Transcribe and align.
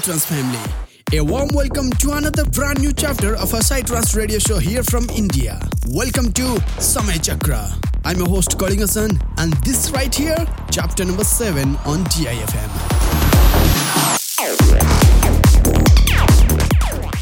Psytrance 0.00 0.24
family. 0.24 1.18
A 1.18 1.22
warm 1.22 1.50
welcome 1.52 1.90
to 1.90 2.12
another 2.12 2.46
brand 2.46 2.80
new 2.80 2.90
chapter 2.90 3.34
of 3.34 3.52
our 3.52 3.60
Psytrance 3.60 4.16
radio 4.16 4.38
show 4.38 4.56
here 4.58 4.82
from 4.82 5.06
India. 5.10 5.60
Welcome 5.88 6.32
to 6.32 6.42
Samay 6.78 7.22
Chakra. 7.22 7.68
I'm 8.06 8.16
your 8.16 8.28
host 8.28 8.56
Kalingasun, 8.56 9.20
and 9.36 9.52
this 9.62 9.90
right 9.90 10.14
here, 10.14 10.38
chapter 10.70 11.04
number 11.04 11.22
7 11.22 11.76
on 11.84 12.04
DIFM. 12.04 12.70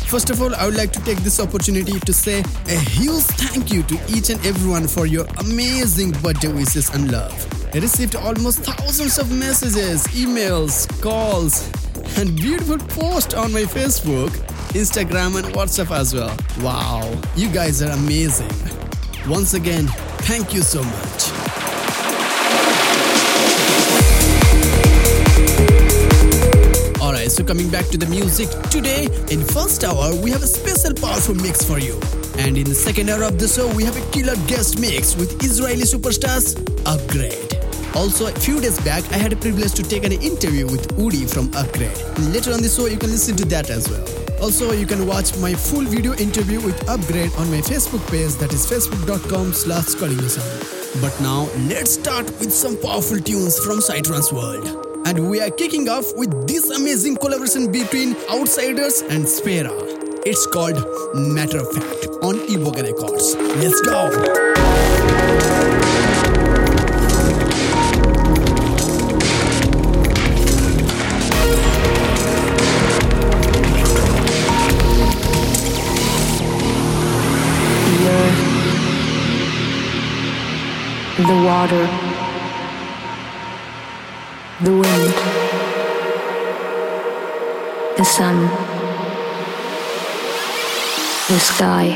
First 0.06 0.30
of 0.30 0.40
all, 0.40 0.54
I 0.54 0.66
would 0.66 0.76
like 0.76 0.92
to 0.92 1.00
take 1.00 1.18
this 1.18 1.40
opportunity 1.40 1.98
to 1.98 2.12
say 2.12 2.44
a 2.68 2.78
huge 2.78 3.24
thank 3.24 3.72
you 3.72 3.82
to 3.82 3.98
each 4.08 4.30
and 4.30 4.38
everyone 4.46 4.86
for 4.86 5.04
your 5.04 5.26
amazing 5.38 6.12
birthday 6.22 6.52
wishes 6.52 6.90
and 6.90 7.10
love. 7.10 7.34
I 7.74 7.80
received 7.80 8.14
almost 8.14 8.60
thousands 8.60 9.18
of 9.18 9.30
messages, 9.30 10.06
emails, 10.08 10.86
calls, 11.02 11.68
and 12.18 12.34
beautiful 12.34 12.78
post 12.78 13.34
on 13.34 13.52
my 13.52 13.62
Facebook, 13.62 14.30
Instagram, 14.74 15.38
and 15.38 15.54
WhatsApp 15.54 15.96
as 15.96 16.12
well. 16.12 16.36
Wow, 16.60 17.20
you 17.36 17.48
guys 17.48 17.80
are 17.80 17.90
amazing. 17.90 18.50
Once 19.28 19.54
again, 19.54 19.86
thank 20.26 20.52
you 20.52 20.62
so 20.62 20.82
much. 20.82 21.30
Alright, 27.00 27.30
so 27.30 27.44
coming 27.44 27.70
back 27.70 27.86
to 27.86 27.98
the 27.98 28.06
music 28.10 28.48
today, 28.68 29.04
in 29.30 29.44
first 29.44 29.84
hour 29.84 30.12
we 30.20 30.30
have 30.32 30.42
a 30.42 30.48
special 30.48 30.94
powerful 30.94 31.36
mix 31.36 31.64
for 31.64 31.78
you. 31.78 32.00
And 32.38 32.58
in 32.58 32.64
the 32.64 32.74
second 32.74 33.10
hour 33.10 33.22
of 33.22 33.38
the 33.38 33.46
show, 33.46 33.72
we 33.76 33.84
have 33.84 33.96
a 33.96 34.10
killer 34.10 34.36
guest 34.48 34.80
mix 34.80 35.14
with 35.14 35.42
Israeli 35.44 35.82
superstars 35.82 36.58
Upgrade. 36.84 37.47
Also, 37.98 38.28
a 38.28 38.30
few 38.30 38.60
days 38.60 38.78
back, 38.82 39.02
I 39.10 39.16
had 39.16 39.32
a 39.32 39.36
privilege 39.36 39.72
to 39.72 39.82
take 39.82 40.04
an 40.04 40.12
interview 40.12 40.66
with 40.66 40.86
Udi 40.98 41.28
from 41.28 41.50
Upgrade. 41.56 41.98
Later 42.32 42.52
on 42.52 42.62
the 42.62 42.68
show, 42.68 42.86
you 42.86 42.96
can 42.96 43.10
listen 43.10 43.34
to 43.36 43.44
that 43.46 43.70
as 43.70 43.90
well. 43.90 44.06
Also, 44.40 44.70
you 44.70 44.86
can 44.86 45.04
watch 45.04 45.36
my 45.38 45.52
full 45.52 45.82
video 45.82 46.14
interview 46.14 46.60
with 46.60 46.88
Upgrade 46.88 47.32
on 47.34 47.50
my 47.50 47.58
Facebook 47.58 48.08
page 48.08 48.34
that 48.34 48.52
is 48.52 48.64
facebook.com 48.70 49.52
slash 49.52 49.96
But 51.02 51.20
now, 51.20 51.48
let's 51.66 51.94
start 51.94 52.26
with 52.38 52.52
some 52.52 52.80
powerful 52.80 53.18
tunes 53.18 53.58
from 53.58 53.80
Psytrance 53.80 54.32
World. 54.32 55.02
And 55.04 55.28
we 55.28 55.40
are 55.40 55.50
kicking 55.50 55.88
off 55.88 56.14
with 56.14 56.46
this 56.46 56.70
amazing 56.70 57.16
collaboration 57.16 57.72
between 57.72 58.14
Outsiders 58.30 59.02
and 59.10 59.28
Spera. 59.28 59.74
It's 60.24 60.46
called 60.46 60.78
Matter 61.16 61.58
of 61.58 61.72
Fact 61.72 62.06
on 62.22 62.46
Iboga 62.46 62.84
Records. 62.84 63.34
Let's 63.58 63.80
go! 63.82 64.47
The 81.28 81.34
water, 81.34 81.84
the 84.64 84.72
wind, 84.72 85.14
the 87.98 88.04
sun, 88.04 88.36
the 91.28 91.38
sky, 91.38 91.86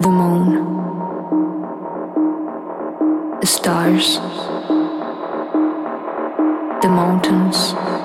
the 0.00 0.08
moon, 0.08 0.48
the 3.40 3.46
stars, 3.46 4.16
the 6.80 6.88
mountains. 6.88 7.95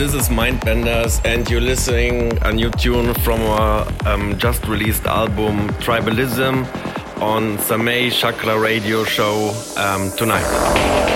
This 0.00 0.14
is 0.14 0.28
Mindbenders, 0.30 1.20
and 1.26 1.46
you're 1.50 1.60
listening 1.60 2.32
a 2.40 2.50
new 2.52 2.70
tune 2.70 3.12
from 3.12 3.42
our 3.42 3.86
um, 4.06 4.38
just 4.38 4.66
released 4.66 5.04
album 5.04 5.68
Tribalism 5.84 6.64
on 7.20 7.58
Samay 7.58 8.10
Chakra 8.10 8.58
Radio 8.58 9.04
Show 9.04 9.52
um, 9.76 10.10
tonight. 10.12 11.09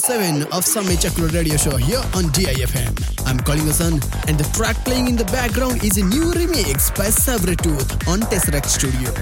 7 0.00 0.44
of 0.44 0.64
Samay 0.64 0.96
Chakra 0.96 1.28
radio 1.28 1.58
show 1.58 1.76
here 1.76 2.00
on 2.16 2.24
DIFM. 2.32 2.88
I'm 3.26 3.36
Kalingasun, 3.36 4.00
and 4.28 4.40
the 4.40 4.48
track 4.56 4.76
playing 4.82 5.08
in 5.08 5.16
the 5.16 5.26
background 5.26 5.84
is 5.84 5.98
a 5.98 6.04
new 6.04 6.32
remix 6.32 6.88
by 6.96 7.12
Sabretooth 7.12 8.08
on 8.08 8.20
Tesseract 8.32 8.64
Studio. 8.64 9.12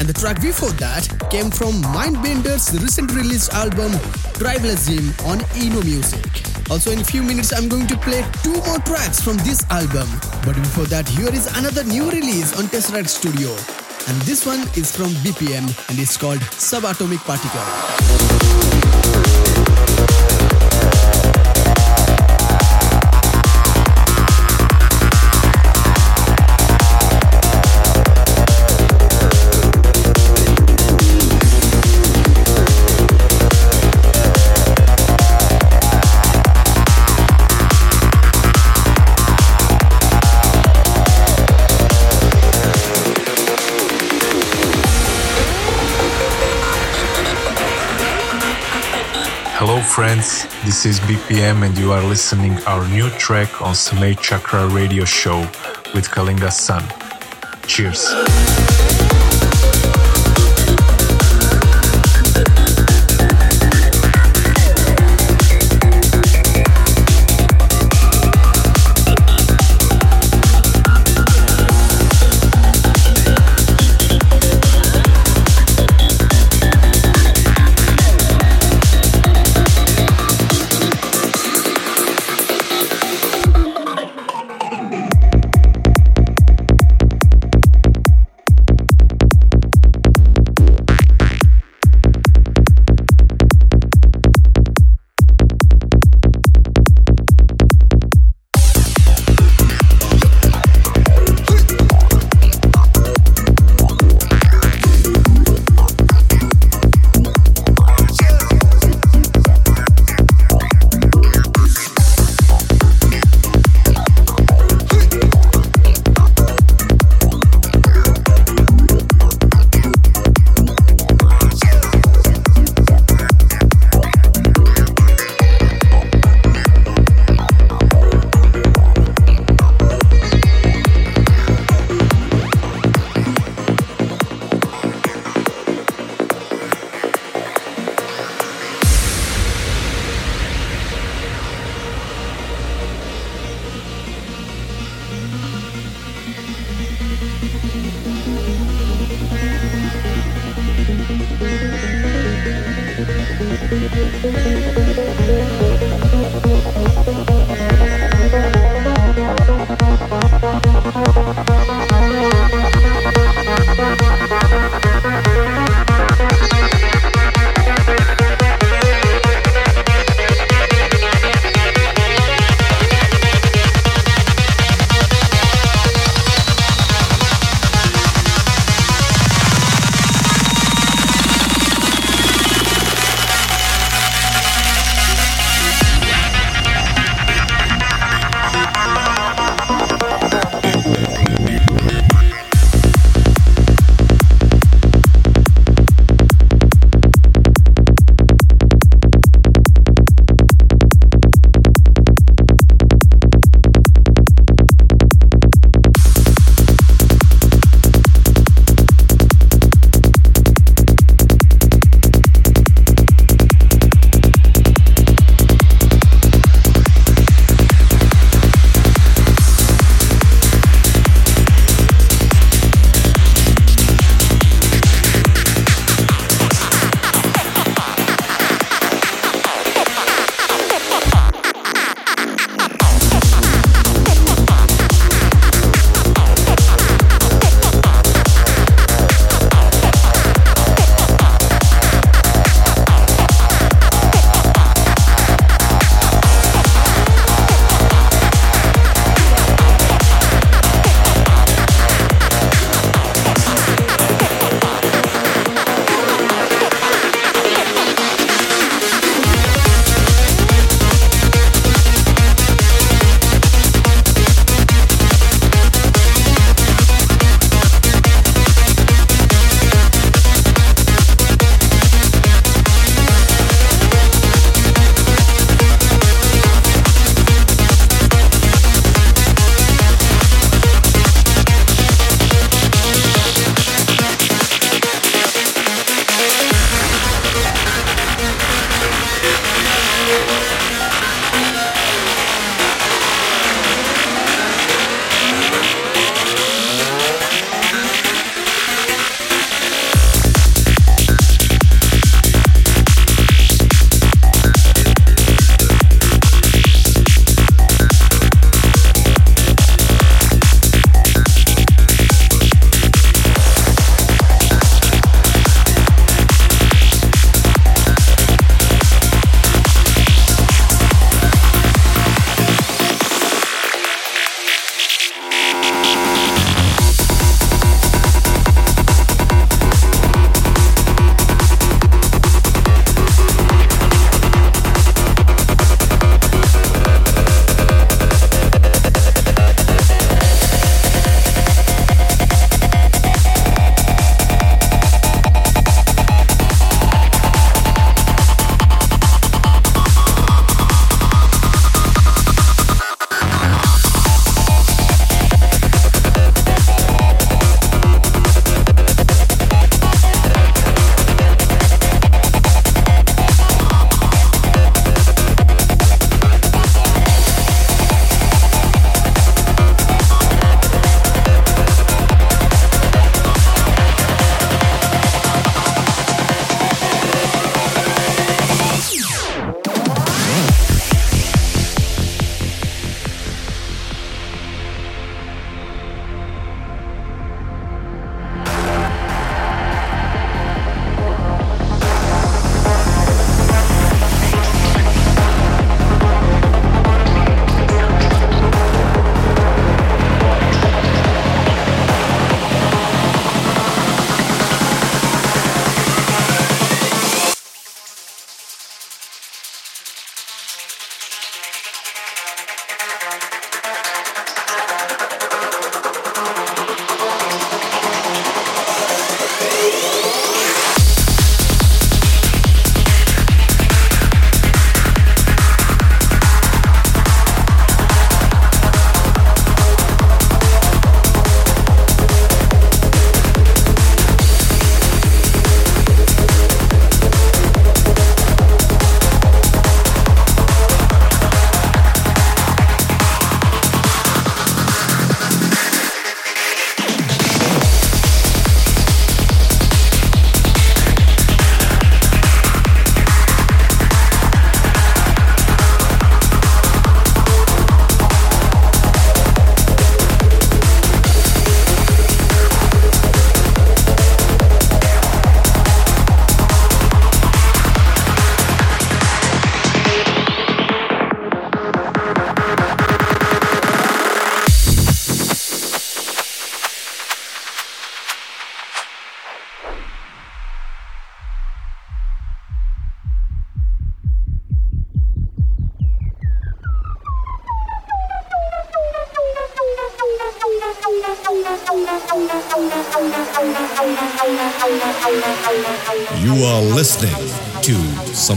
And 0.00 0.08
the 0.08 0.12
track 0.12 0.42
before 0.42 0.72
that 0.82 1.06
came 1.30 1.48
from 1.50 1.80
Mindbender's 1.94 2.74
recent 2.82 3.14
released 3.14 3.52
album 3.54 3.92
Tribalism 4.34 5.14
on 5.30 5.38
Iono 5.54 5.84
Music. 5.84 6.26
Also, 6.70 6.90
in 6.90 6.98
a 6.98 7.04
few 7.04 7.22
minutes, 7.22 7.52
I'm 7.52 7.68
going 7.68 7.86
to 7.86 7.96
play 7.96 8.26
two 8.42 8.58
more 8.66 8.78
tracks 8.82 9.20
from 9.22 9.36
this 9.46 9.62
album. 9.70 10.10
But 10.44 10.56
before 10.56 10.86
that, 10.86 11.06
here 11.08 11.30
is 11.32 11.46
another 11.56 11.84
new 11.84 12.10
release 12.10 12.58
on 12.58 12.64
Tesseract 12.64 13.08
Studio 13.08 13.54
and 14.08 14.22
this 14.22 14.46
one 14.46 14.60
is 14.78 14.94
from 14.94 15.10
BPM 15.22 15.66
and 15.90 15.98
it's 15.98 16.16
called 16.16 16.38
Subatomic 16.38 17.18
Particle. 17.26 18.75
Friends, 49.96 50.44
this 50.62 50.84
is 50.84 51.00
BPM 51.00 51.64
and 51.64 51.78
you 51.78 51.90
are 51.90 52.02
listening 52.02 52.52
our 52.66 52.86
new 52.88 53.08
track 53.16 53.62
on 53.62 53.72
Samay 53.72 54.20
Chakra 54.20 54.66
radio 54.68 55.06
show 55.06 55.40
with 55.94 56.10
Kalingasun. 56.10 56.84
Cheers. 57.66 58.55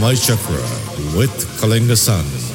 Samay 0.00 0.16
Chakra 0.16 0.56
with 1.14 1.60
Kalingasun. 1.60 2.49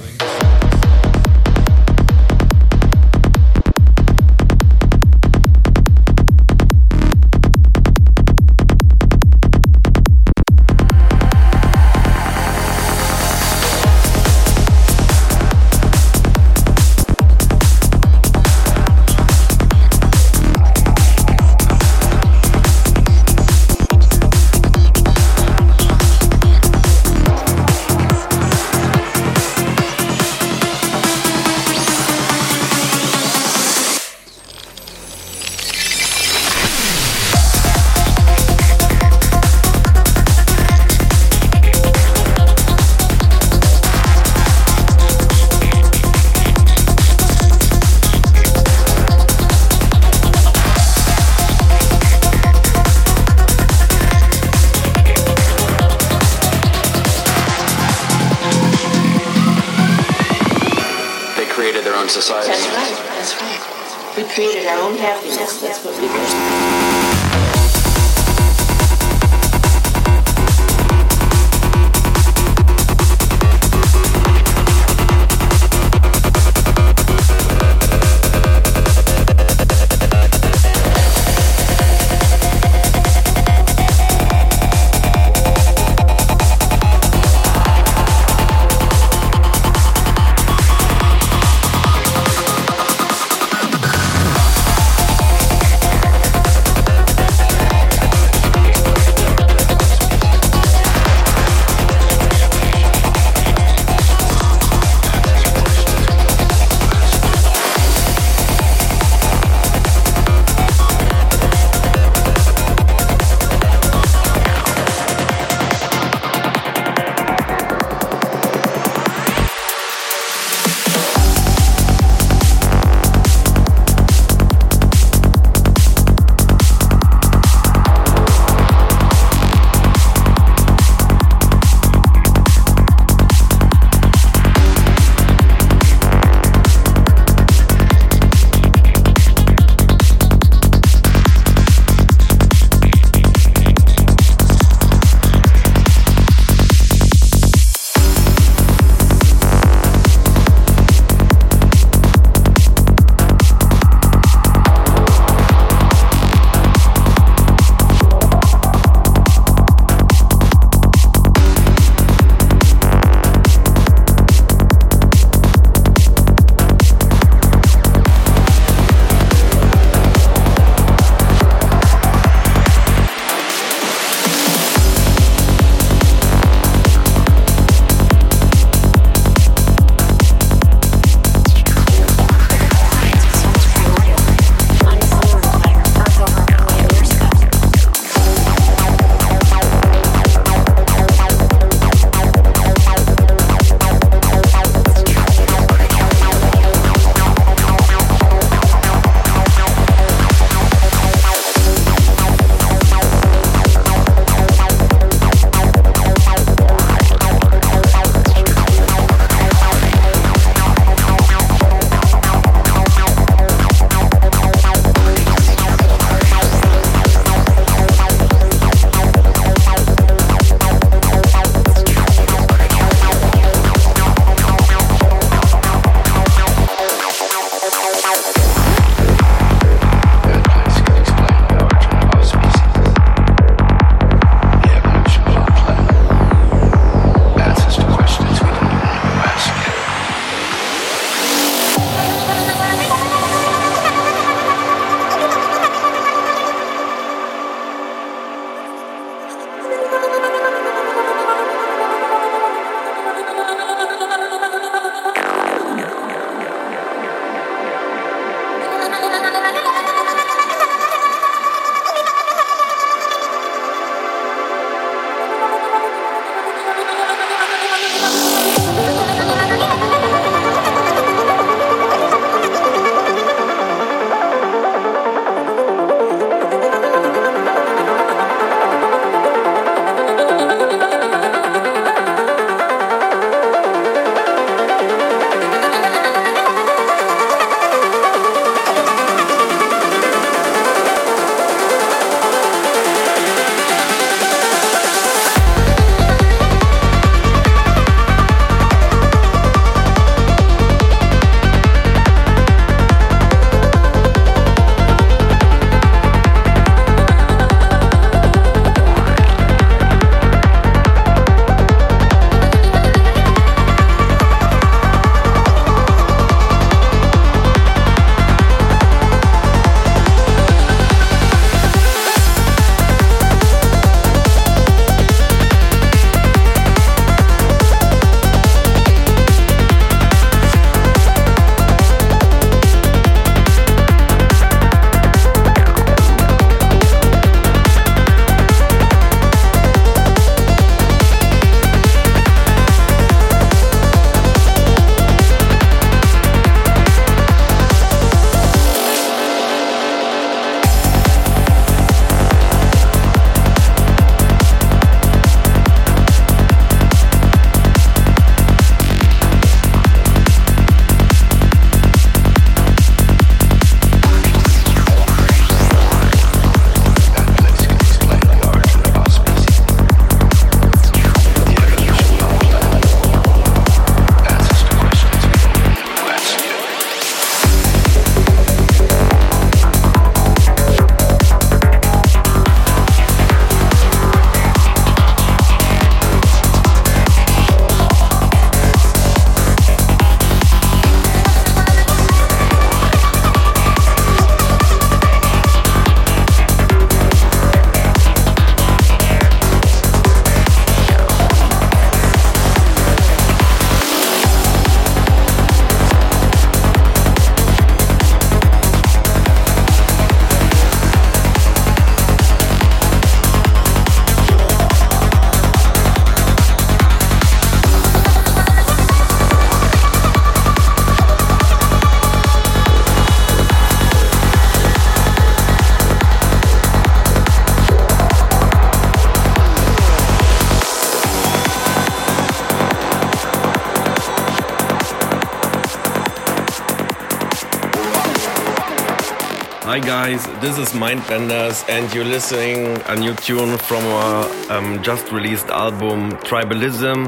Hi 439.66 439.80
guys, 439.80 440.24
this 440.42 440.60
is 440.60 440.70
Mindbenders, 440.74 441.68
and 441.68 441.92
you're 441.92 442.06
listening 442.06 442.80
a 442.86 442.96
new 442.96 443.16
tune 443.16 443.58
from 443.58 443.84
our 443.84 444.52
um, 444.52 444.84
just 444.84 445.12
released 445.12 445.48
album 445.48 446.12
Tribalism 446.12 447.08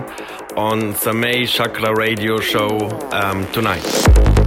on 0.58 0.96
Samay 0.96 1.48
Chakra 1.48 1.93
Radio 1.96 2.39
Show 2.39 2.89
um, 3.12 3.46
tonight. 3.52 4.47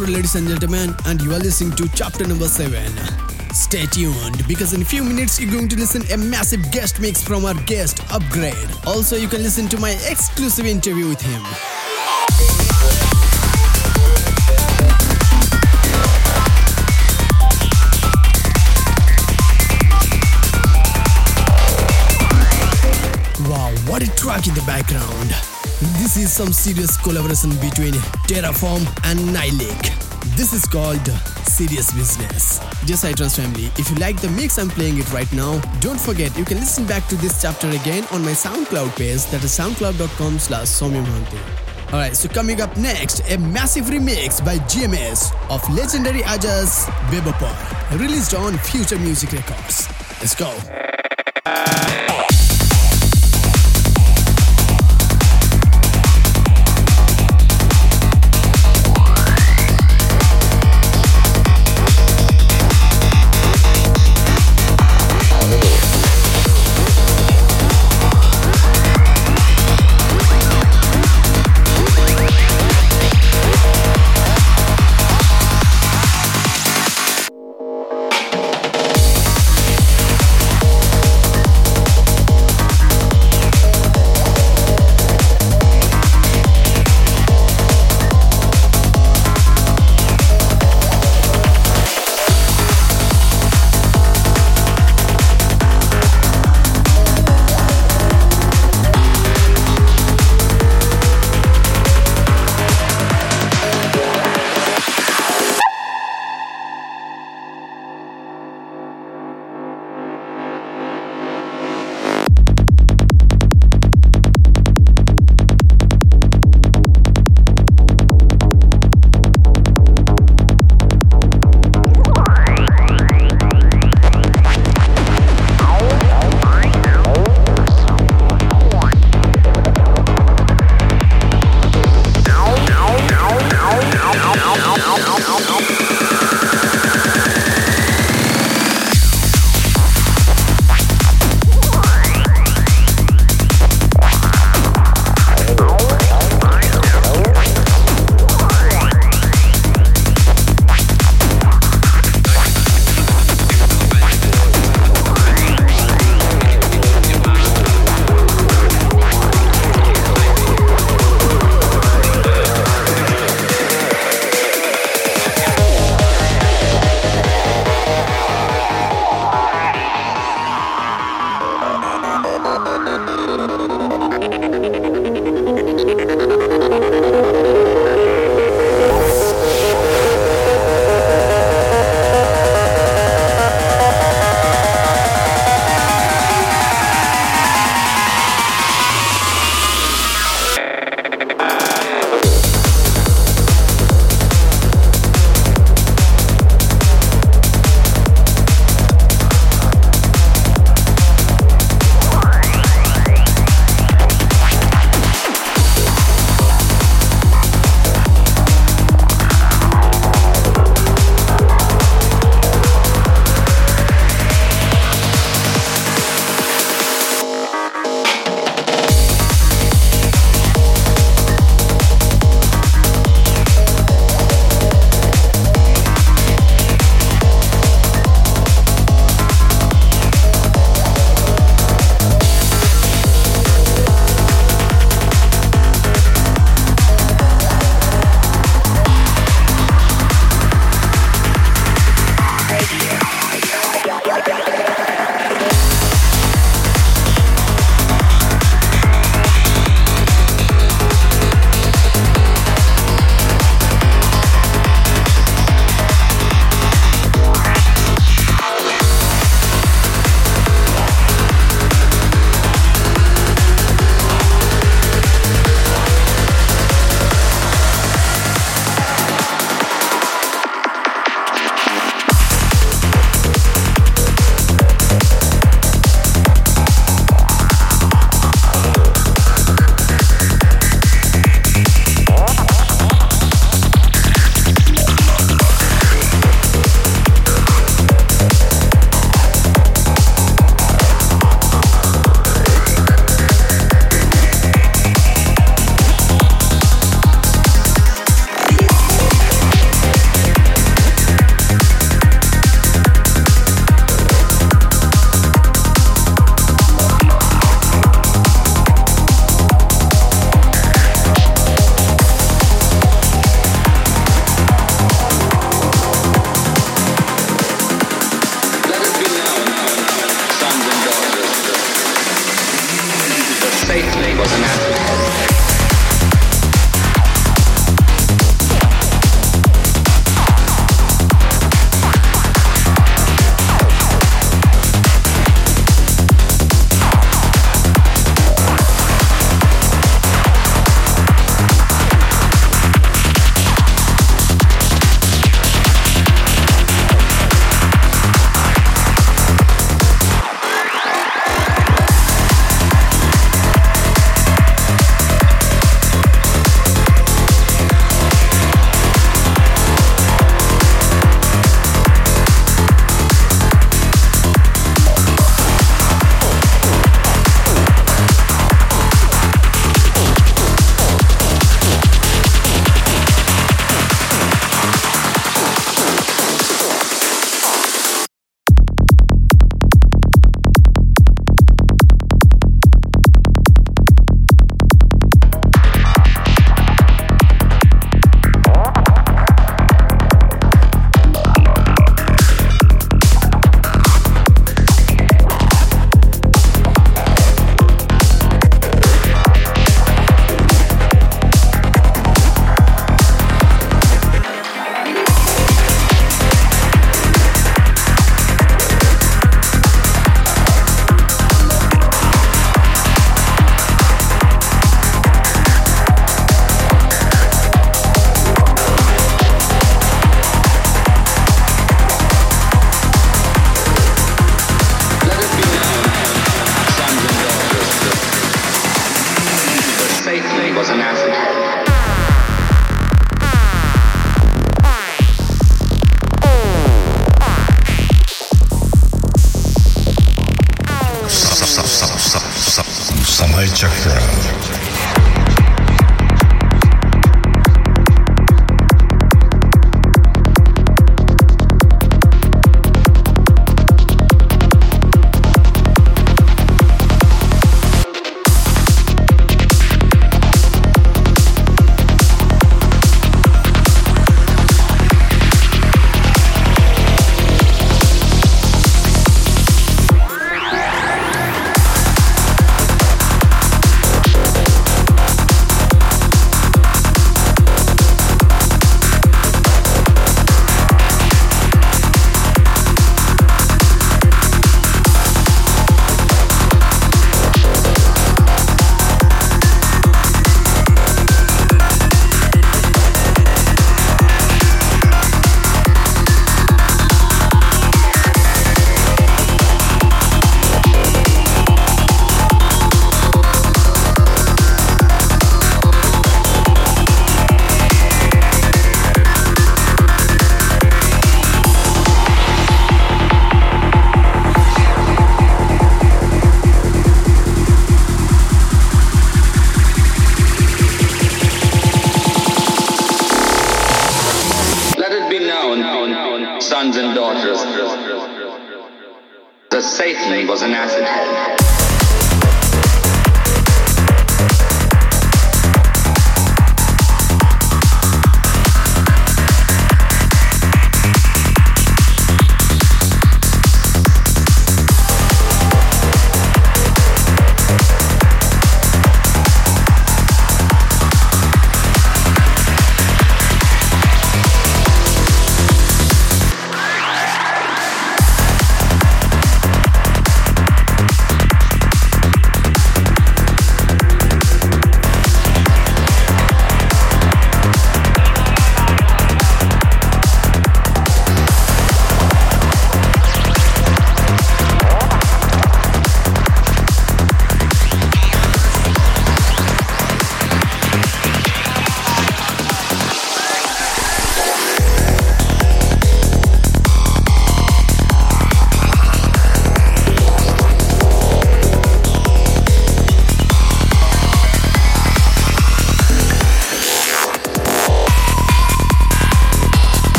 Ladies 0.00 0.34
and 0.34 0.48
gentlemen, 0.48 0.94
and 1.04 1.20
you 1.20 1.30
are 1.32 1.38
listening 1.38 1.72
to 1.76 1.86
chapter 1.94 2.26
number 2.26 2.48
7. 2.48 2.72
Stay 3.52 3.84
tuned 3.86 4.46
because 4.48 4.72
in 4.72 4.80
a 4.80 4.84
few 4.84 5.04
minutes 5.04 5.38
you're 5.38 5.52
going 5.52 5.68
to 5.68 5.76
listen 5.76 6.02
a 6.10 6.16
massive 6.16 6.70
guest 6.72 7.00
mix 7.00 7.22
from 7.22 7.44
our 7.44 7.54
guest 7.64 8.00
Upgrade. 8.10 8.56
Also, 8.86 9.16
you 9.16 9.28
can 9.28 9.42
listen 9.42 9.68
to 9.68 9.78
my 9.78 9.90
exclusive 10.08 10.64
interview 10.64 11.06
with 11.06 11.20
him. 11.20 11.42
Wow, 23.48 23.74
what 23.86 24.02
a 24.02 24.10
track 24.16 24.46
in 24.46 24.54
the 24.54 24.62
background! 24.66 25.49
This 25.80 26.18
is 26.18 26.30
some 26.30 26.52
serious 26.52 26.98
collaboration 26.98 27.52
between 27.56 27.94
Terraform 28.28 28.84
and 29.04 29.18
Nylik. 29.34 30.36
This 30.36 30.52
is 30.52 30.66
called 30.66 31.06
Serious 31.48 31.90
Business. 31.92 32.58
Dear 32.84 32.96
Psytrance 32.96 33.36
family, 33.36 33.70
if 33.78 33.88
you 33.88 33.96
like 33.96 34.20
the 34.20 34.28
mix 34.28 34.58
I'm 34.58 34.68
playing 34.68 34.98
it 34.98 35.10
right 35.10 35.32
now, 35.32 35.58
don't 35.80 35.98
forget 35.98 36.36
you 36.36 36.44
can 36.44 36.58
listen 36.58 36.84
back 36.84 37.06
to 37.08 37.16
this 37.16 37.40
chapter 37.40 37.66
again 37.70 38.04
on 38.10 38.22
my 38.22 38.32
SoundCloud 38.32 38.94
page 38.98 39.24
that 39.32 39.42
is 39.42 39.56
soundcloud.com 39.56 40.38
slash 40.38 40.82
Alright, 41.90 42.14
so 42.14 42.28
coming 42.28 42.60
up 42.60 42.76
next, 42.76 43.20
a 43.30 43.38
massive 43.38 43.86
remix 43.86 44.44
by 44.44 44.58
GMS 44.58 45.32
of 45.48 45.66
legendary 45.74 46.20
Ajas 46.24 46.84
Bebopor, 47.08 47.98
released 47.98 48.34
on 48.34 48.58
Future 48.58 48.98
Music 48.98 49.32
Records. 49.32 49.88
Let's 50.20 50.34
go. 50.34 50.89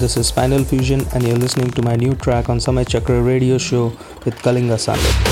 This 0.00 0.16
is 0.16 0.28
Spinal 0.28 0.64
Fusion, 0.64 1.06
and 1.12 1.22
you're 1.22 1.36
listening 1.36 1.70
to 1.72 1.82
my 1.82 1.94
new 1.94 2.14
track 2.14 2.48
on 2.48 2.56
Samay 2.56 2.88
Chakra 2.88 3.20
radio 3.20 3.58
show 3.58 3.88
with 4.24 4.34
Kalingasun. 4.36 5.29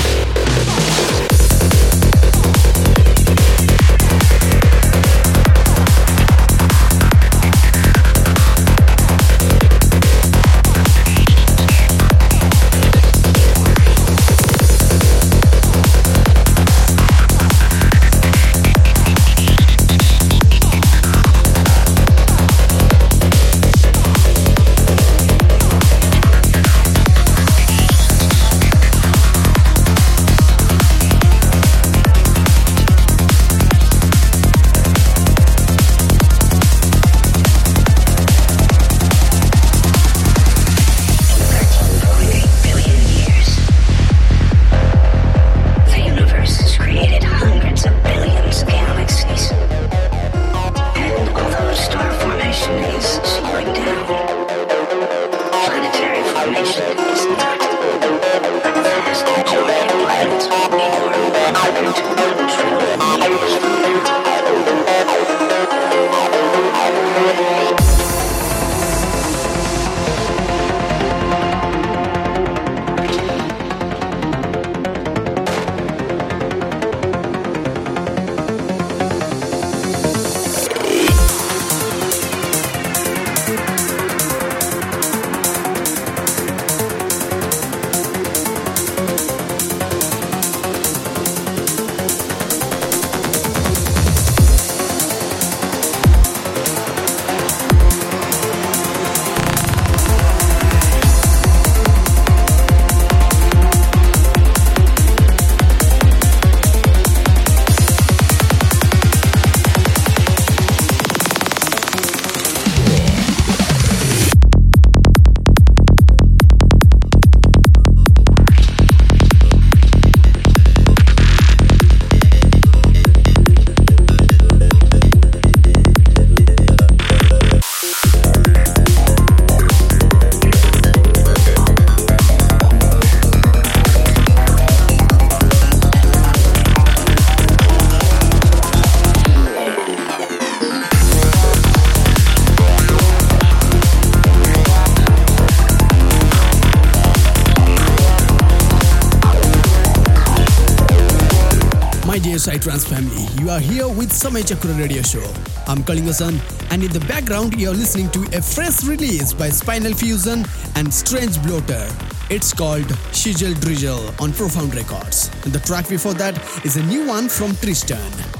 With 153.99 154.11
Samay 154.11 154.47
Chakra 154.47 154.71
Radio 154.75 155.01
Show. 155.01 155.27
I'm 155.67 155.83
Kalingasun, 155.83 156.39
and 156.71 156.81
in 156.81 156.89
the 156.89 157.01
background, 157.01 157.59
you're 157.59 157.73
listening 157.73 158.09
to 158.11 158.21
a 158.31 158.41
fresh 158.41 158.85
release 158.85 159.33
by 159.33 159.49
Spinal 159.49 159.91
Fusion 159.93 160.45
and 160.75 160.93
Strange 160.93 161.35
Bloater. 161.43 161.85
It's 162.29 162.53
called 162.53 162.87
Shizzle 163.11 163.59
Drizzle 163.59 164.15
on 164.23 164.31
Profound 164.31 164.73
Records. 164.73 165.29
And 165.43 165.51
the 165.51 165.59
track 165.59 165.89
before 165.89 166.13
that 166.13 166.39
is 166.63 166.77
a 166.77 166.83
new 166.83 167.07
one 167.07 167.27
from 167.27 167.57
Tristan. 167.57 167.99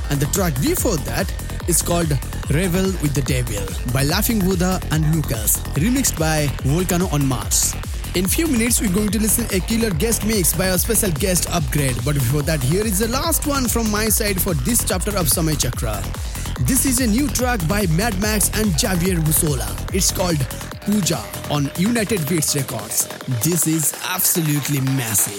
And 0.09 0.17
the 0.21 0.27
track 0.27 0.55
before 0.61 0.95
that 1.03 1.27
is 1.67 1.81
called 1.81 2.17
Revel 2.49 2.95
with 3.03 3.13
the 3.13 3.23
Devil 3.23 3.67
by 3.91 4.03
Laughing 4.03 4.39
Buddha 4.39 4.79
and 4.91 5.13
Lucas, 5.13 5.57
remixed 5.75 6.17
by 6.17 6.47
Volcano 6.63 7.07
on 7.11 7.27
Mars. 7.27 7.68
In 8.19 8.27
few 8.27 8.47
minutes, 8.47 8.81
we're 8.81 8.91
going 8.91 9.11
to 9.11 9.17
listen 9.17 9.45
a 9.55 9.61
killer 9.61 9.91
guest 9.91 10.25
mix 10.25 10.51
by 10.51 10.69
our 10.71 10.77
special 10.77 11.09
guest 11.09 11.49
Upgrade. 11.51 11.95
But 12.03 12.15
before 12.15 12.41
that, 12.41 12.61
here 12.61 12.85
is 12.85 12.99
the 12.99 13.07
last 13.07 13.47
one 13.47 13.65
from 13.69 13.89
my 13.89 14.09
side 14.09 14.41
for 14.41 14.53
this 14.53 14.83
chapter 14.83 15.11
of 15.11 15.27
Samay 15.27 15.57
Chakra. 15.57 16.03
This 16.65 16.85
is 16.85 16.99
a 16.99 17.07
new 17.07 17.29
track 17.29 17.65
by 17.69 17.85
Mad 17.95 18.19
Max 18.19 18.49
and 18.59 18.73
Javier 18.73 19.19
Busola. 19.23 19.69
It's 19.95 20.11
called 20.11 20.45
Puja 20.81 21.23
on 21.49 21.71
United 21.77 22.27
Beats 22.27 22.53
Records. 22.57 23.07
This 23.41 23.67
is 23.67 23.93
absolutely 24.03 24.81
massive. 24.81 25.38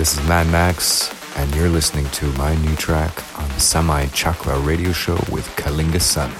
Mad 0.00 0.46
Max, 0.50 1.12
and 1.36 1.54
you're 1.54 1.68
listening 1.68 2.06
to 2.12 2.24
my 2.38 2.56
new 2.62 2.74
track 2.76 3.12
on 3.38 3.46
the 3.48 3.56
Samay 3.56 4.10
Chakra 4.14 4.58
radio 4.60 4.92
show 4.92 5.18
with 5.30 5.46
Kalingasun. 5.56 6.30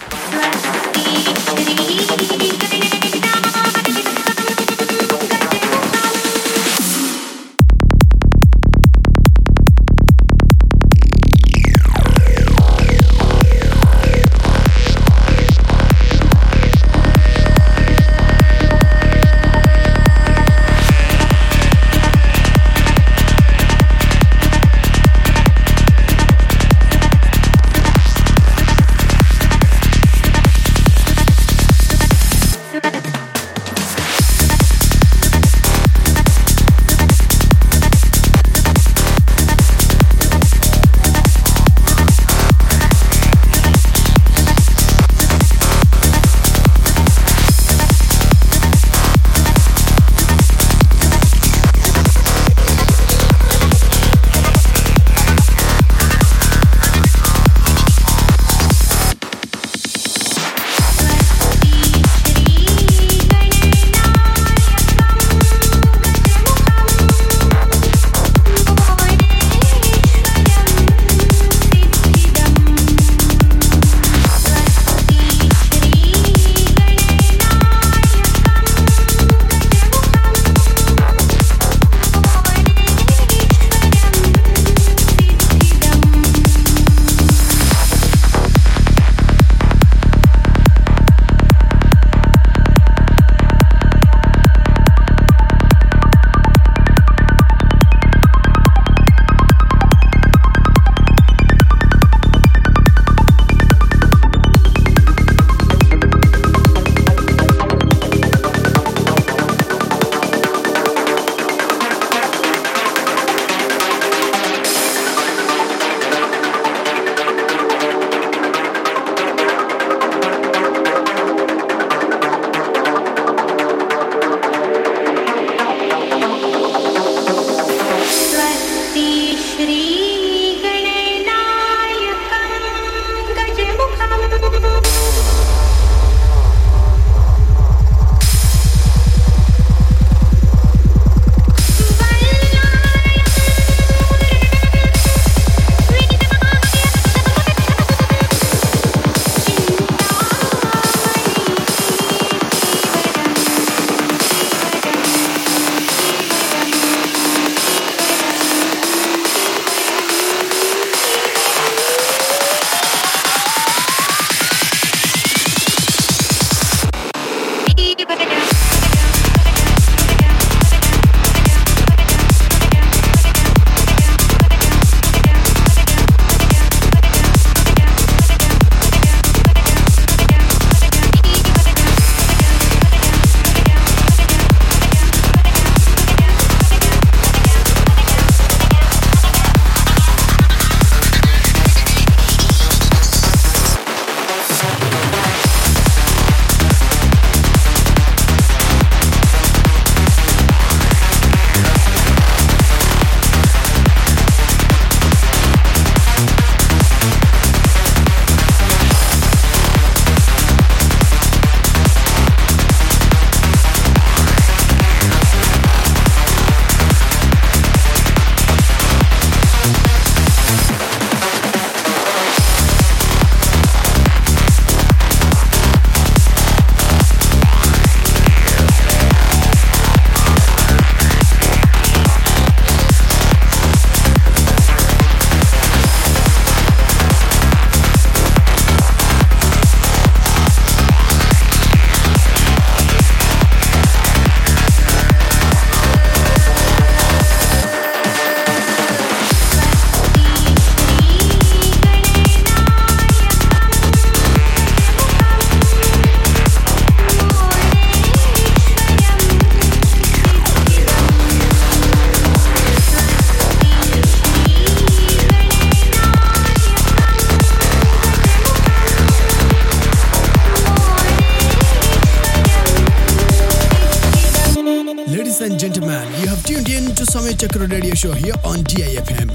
Show 278.00 278.12
here 278.12 278.32
on 278.44 278.64
DIFM. 278.64 279.30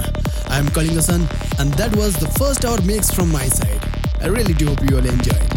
I 0.49 0.57
am 0.57 0.65
Kalingasun, 0.69 1.29
and 1.59 1.71
that 1.75 1.95
was 1.95 2.15
the 2.15 2.27
first 2.39 2.65
hour 2.65 2.81
mix 2.81 3.11
from 3.11 3.31
my 3.31 3.45
side. 3.45 3.79
I 4.21 4.25
really 4.25 4.55
do 4.55 4.65
hope 4.65 4.81
you 4.89 4.97
all 4.97 5.05
enjoyed. 5.05 5.54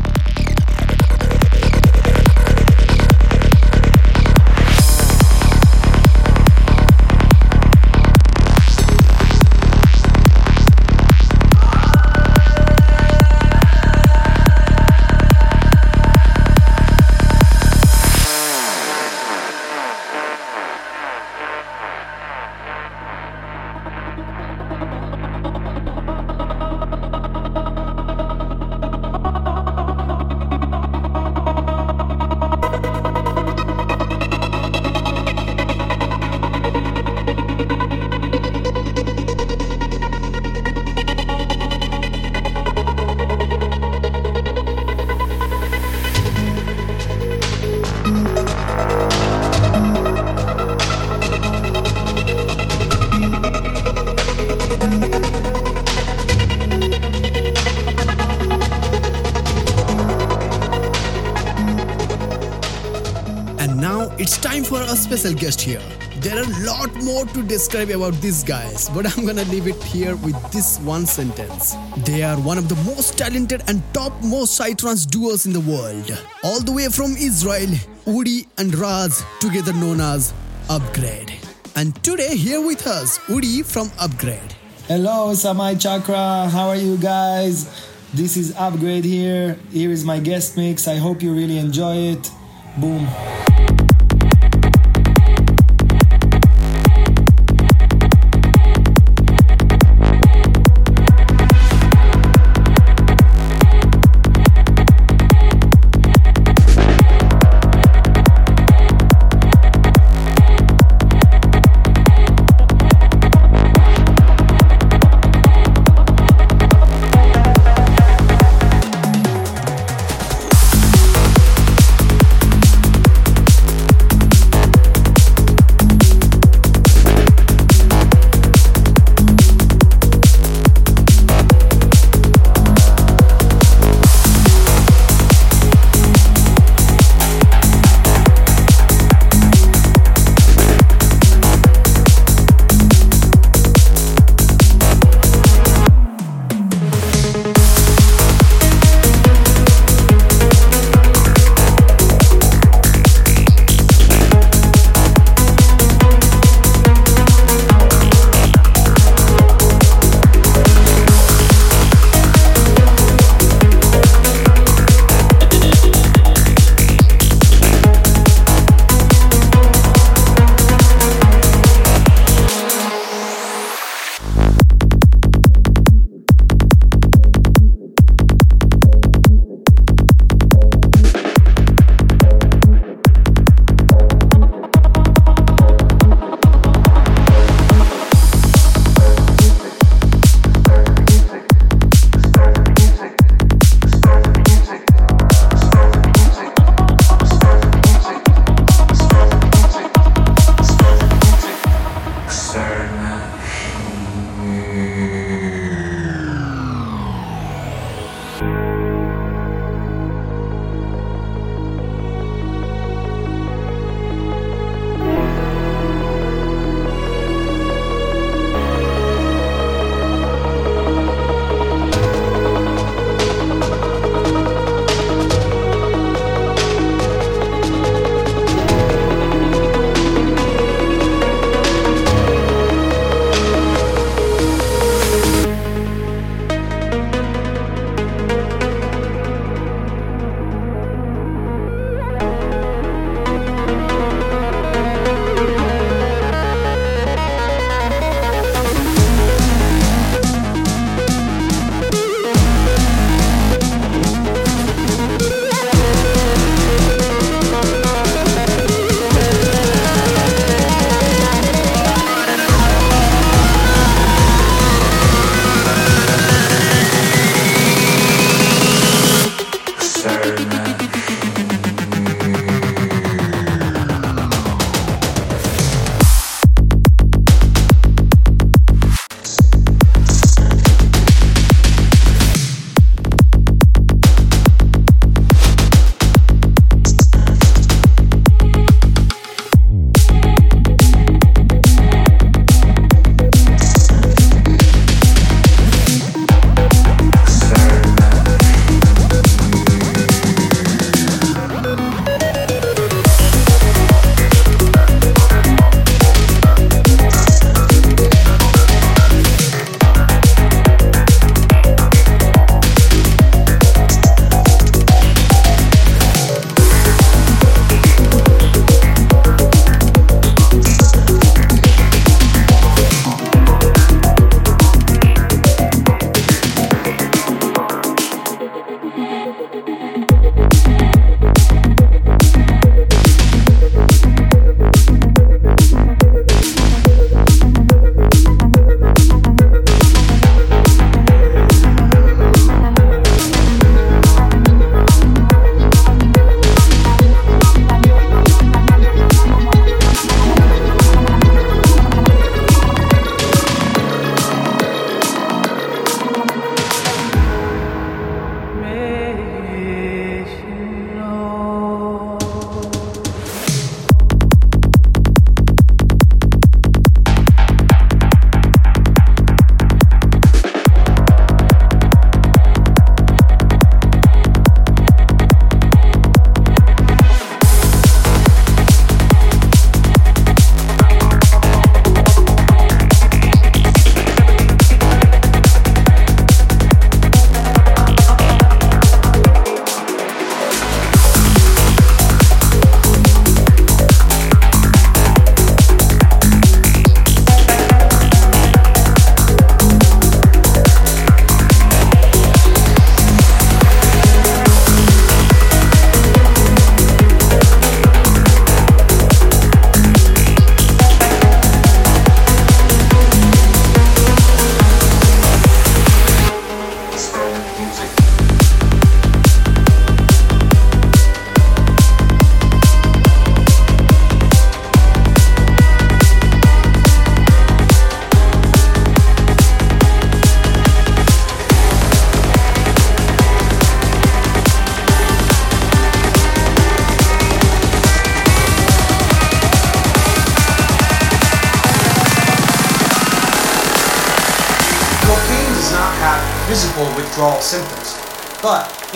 Describe 67.58 67.90
about 67.90 68.14
these 68.22 68.44
guys, 68.44 68.88
but 68.90 69.04
I'm 69.04 69.26
gonna 69.26 69.44
leave 69.46 69.66
it 69.66 69.82
here 69.82 70.14
with 70.18 70.38
this 70.52 70.78
one 70.78 71.06
sentence. 71.06 71.74
They 72.06 72.22
are 72.22 72.36
one 72.36 72.56
of 72.56 72.68
the 72.68 72.76
most 72.86 73.18
talented 73.18 73.64
and 73.66 73.82
top 73.92 74.12
most 74.22 74.58
psytrance 74.58 75.04
duos 75.04 75.44
in 75.44 75.52
the 75.52 75.64
world. 75.72 76.06
All 76.44 76.60
the 76.60 76.70
way 76.70 76.86
from 76.86 77.16
Israel, 77.18 77.72
Udi 78.06 78.46
and 78.58 78.72
Raz, 78.78 79.24
together 79.40 79.72
known 79.72 80.00
as 80.00 80.32
Upgrade. 80.70 81.32
And 81.74 82.00
today, 82.04 82.36
here 82.36 82.64
with 82.64 82.86
us, 82.86 83.18
Udi 83.26 83.64
from 83.64 83.90
Upgrade. 83.98 84.54
Hello, 84.86 85.32
Samay 85.32 85.80
Chakra. 85.80 86.48
How 86.48 86.68
are 86.68 86.76
you 86.76 86.96
guys? 86.96 87.66
This 88.14 88.36
is 88.36 88.54
Upgrade 88.56 89.04
here. 89.04 89.58
Here 89.72 89.90
is 89.90 90.04
my 90.04 90.20
guest 90.20 90.56
mix. 90.56 90.86
I 90.86 90.94
hope 90.94 91.24
you 91.24 91.34
really 91.34 91.58
enjoy 91.58 91.96
it. 92.14 92.30
Boom. 92.76 93.08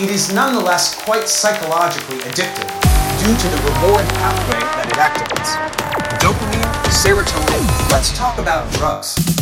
It 0.03 0.11
is 0.11 0.33
nonetheless 0.33 1.01
quite 1.03 1.29
psychologically 1.29 2.17
addictive 2.17 2.67
due 3.23 3.37
to 3.37 3.47
the 3.47 3.57
reward 3.63 4.05
pathway 4.19 4.59
that 4.75 4.87
it 4.91 4.99
activates. 4.99 5.55
Dopamine, 6.19 6.63
serotonin, 6.91 7.91
let's 7.91 8.11
talk 8.17 8.37
about 8.37 8.69
drugs. 8.73 9.32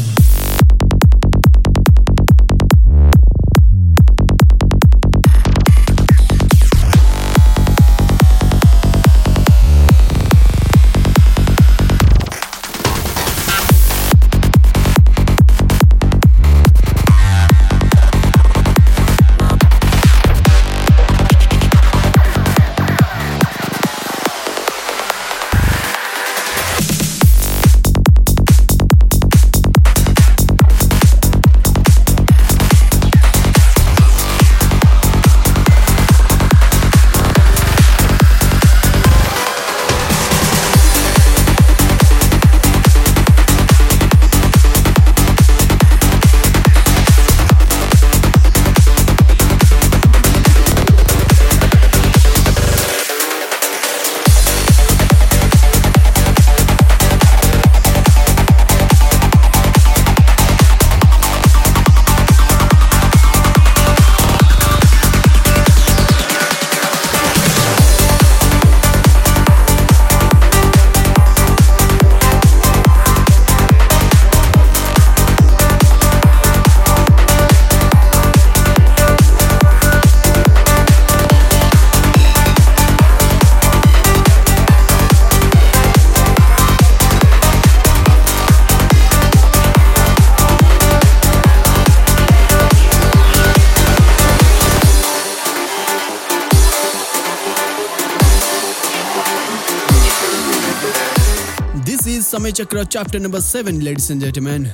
Chakra 102.52 102.84
chapter 102.86 103.18
number 103.18 103.40
7, 103.40 103.80
ladies 103.80 104.10
and 104.10 104.20
gentlemen. 104.20 104.70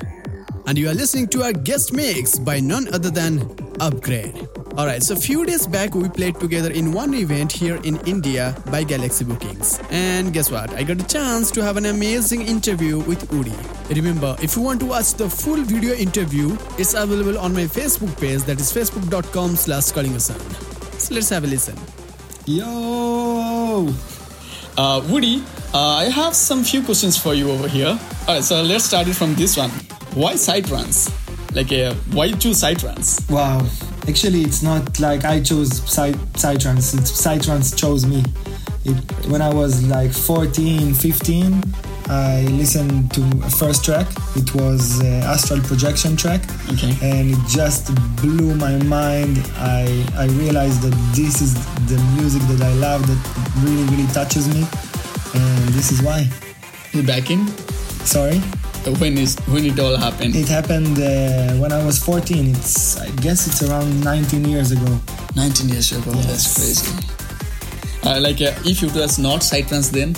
And 0.66 0.78
you 0.78 0.90
are 0.90 0.94
listening 0.94 1.28
to 1.30 1.44
our 1.44 1.54
guest 1.54 1.94
mix 1.94 2.40
by 2.40 2.60
none 2.60 2.91
other 2.94 3.12
than 3.12 3.41
Upgrade. 3.80 4.48
Alright, 4.78 5.04
so 5.04 5.14
a 5.14 5.18
few 5.18 5.45
days 5.45 5.68
back 5.68 5.94
we 5.94 6.10
played 6.10 6.40
together 6.40 6.72
in 6.72 6.91
one 6.91 7.14
event 7.14 7.52
here 7.52 7.76
in 7.84 7.98
India 8.08 8.56
by 8.72 8.84
Galaxy 8.84 9.26
Bookings. 9.26 9.80
And 9.91 10.34
guess 10.34 10.49
what? 10.49 10.74
I 10.74 10.84
got 10.84 11.02
a 11.02 11.08
chance 11.08 11.52
to 11.52 11.64
have 11.64 11.78
an 11.78 11.86
amazing 11.86 12.41
interview 12.41 12.99
with 12.99 13.30
Udi. 13.30 13.95
Remember, 13.95 14.36
if 14.41 14.56
you 14.56 14.64
want 14.64 14.80
to 14.80 14.88
watch 14.88 15.14
the 15.14 15.30
full 15.30 15.62
video 15.64 15.94
interview, 15.94 16.58
it's 16.78 16.95
available 16.95 17.38
on 17.38 17.54
my 17.54 17.66
Facebook 17.66 18.20
page 18.20 18.41
that 18.44 18.60
is 18.60 18.74
facebook.com 18.74 19.56
slash 19.56 19.84
So 19.84 21.14
let's 21.14 21.30
have 21.30 21.44
a 21.44 21.48
listen. 21.48 21.78
Yo! 22.45 23.94
Uh, 24.78 25.02
Udi, 25.02 25.44
uh, 25.73 25.77
I 25.77 26.06
have 26.06 26.35
some 26.35 26.64
few 26.64 26.81
questions 26.81 27.18
for 27.18 27.34
you 27.34 27.52
over 27.52 27.68
here. 27.68 27.99
Alright, 28.27 28.44
so 28.44 28.61
let's 28.61 28.85
start 28.85 29.07
it 29.07 29.15
from 29.15 29.35
this 29.35 29.57
one. 29.57 29.69
Why 30.14 30.34
Psytrance? 30.34 31.11
Like, 31.56 31.72
uh, 31.72 31.94
why 32.11 32.26
you 32.26 32.35
choose 32.35 32.61
Psytrance? 32.61 33.30
Wow. 33.30 33.65
Actually, 34.07 34.41
it's 34.41 34.64
not 34.64 34.99
like 34.99 35.26
I 35.26 35.41
chose 35.41 35.81
Psy- 35.89 36.14
Psytrance, 36.34 36.98
it's 36.98 37.11
Psytrance 37.11 37.77
chose 37.77 38.06
me. 38.06 38.23
It, 38.85 38.95
when 39.27 39.41
I 39.41 39.53
was 39.53 39.85
like 39.88 40.11
14, 40.14 40.94
15, 40.94 41.64
I 42.10 42.44
listened 42.52 43.11
to 43.15 43.22
a 43.44 43.49
first 43.49 43.84
track. 43.84 44.07
It 44.35 44.56
was 44.56 45.02
uh, 45.03 45.07
Astral 45.26 45.60
Projection 45.60 46.15
track. 46.15 46.41
Okay. 46.72 46.95
And 47.02 47.31
it 47.31 47.39
just 47.49 47.94
blew 48.22 48.56
my 48.56 48.77
mind. 48.84 49.39
I, 49.57 50.06
I 50.15 50.27
realized 50.39 50.84
that 50.84 50.95
this 51.14 51.41
is 51.41 51.53
the 51.88 52.02
music 52.15 52.41
that 52.44 52.61
I 52.61 52.73
love 52.76 53.06
that 53.07 53.61
really, 53.61 53.84
really 53.94 54.07
touches 54.14 54.48
me. 54.48 54.65
And 55.34 55.70
this 55.70 55.91
is 55.91 56.02
why. 56.02 56.28
You 56.94 57.04
back 57.04 57.30
in? 57.30 57.48
Sorry? 58.06 58.40
When 58.99 59.18
is 59.18 59.36
when 59.48 59.66
it 59.66 59.80
all 59.80 59.98
happened? 59.98 60.36
It 60.36 60.48
happened 60.48 60.98
uh, 60.98 61.54
when 61.62 61.72
I 61.74 61.84
was 61.84 61.99
14. 62.04 62.56
It's 62.56 62.98
I 62.98 63.10
guess 63.22 63.48
it's 63.48 63.62
around 63.64 64.02
19 64.04 64.45
years 64.45 64.72
ago. 64.72 64.99
19 65.36 65.70
years 65.70 65.91
ago. 65.91 66.12
Yes. 66.16 66.26
That's 66.26 66.56
crazy. 66.56 67.18
Uh, 68.04 68.22
like, 68.22 68.41
uh, 68.41 68.54
if 68.64 68.84
it 68.84 68.94
was 68.94 69.20
not 69.20 69.41
Psytrance 69.41 69.91
then? 69.91 70.16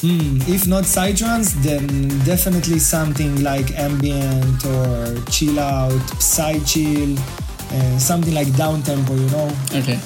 Hmm, 0.00 0.36
if 0.52 0.66
not 0.66 0.84
psytrance, 0.84 1.54
then 1.62 1.86
definitely 2.26 2.78
something 2.78 3.42
like 3.42 3.70
ambient 3.78 4.64
or 4.66 5.16
chill 5.30 5.58
out, 5.58 5.98
psy 6.20 6.58
chill, 6.60 7.16
uh, 7.18 7.98
something 7.98 8.34
like 8.34 8.54
down 8.54 8.82
tempo. 8.82 9.14
You 9.14 9.30
know. 9.30 9.48
Okay. 9.72 9.98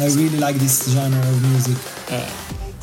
I 0.00 0.06
really 0.12 0.36
like 0.36 0.56
this 0.56 0.92
genre 0.92 1.20
of 1.20 1.42
music. 1.50 1.78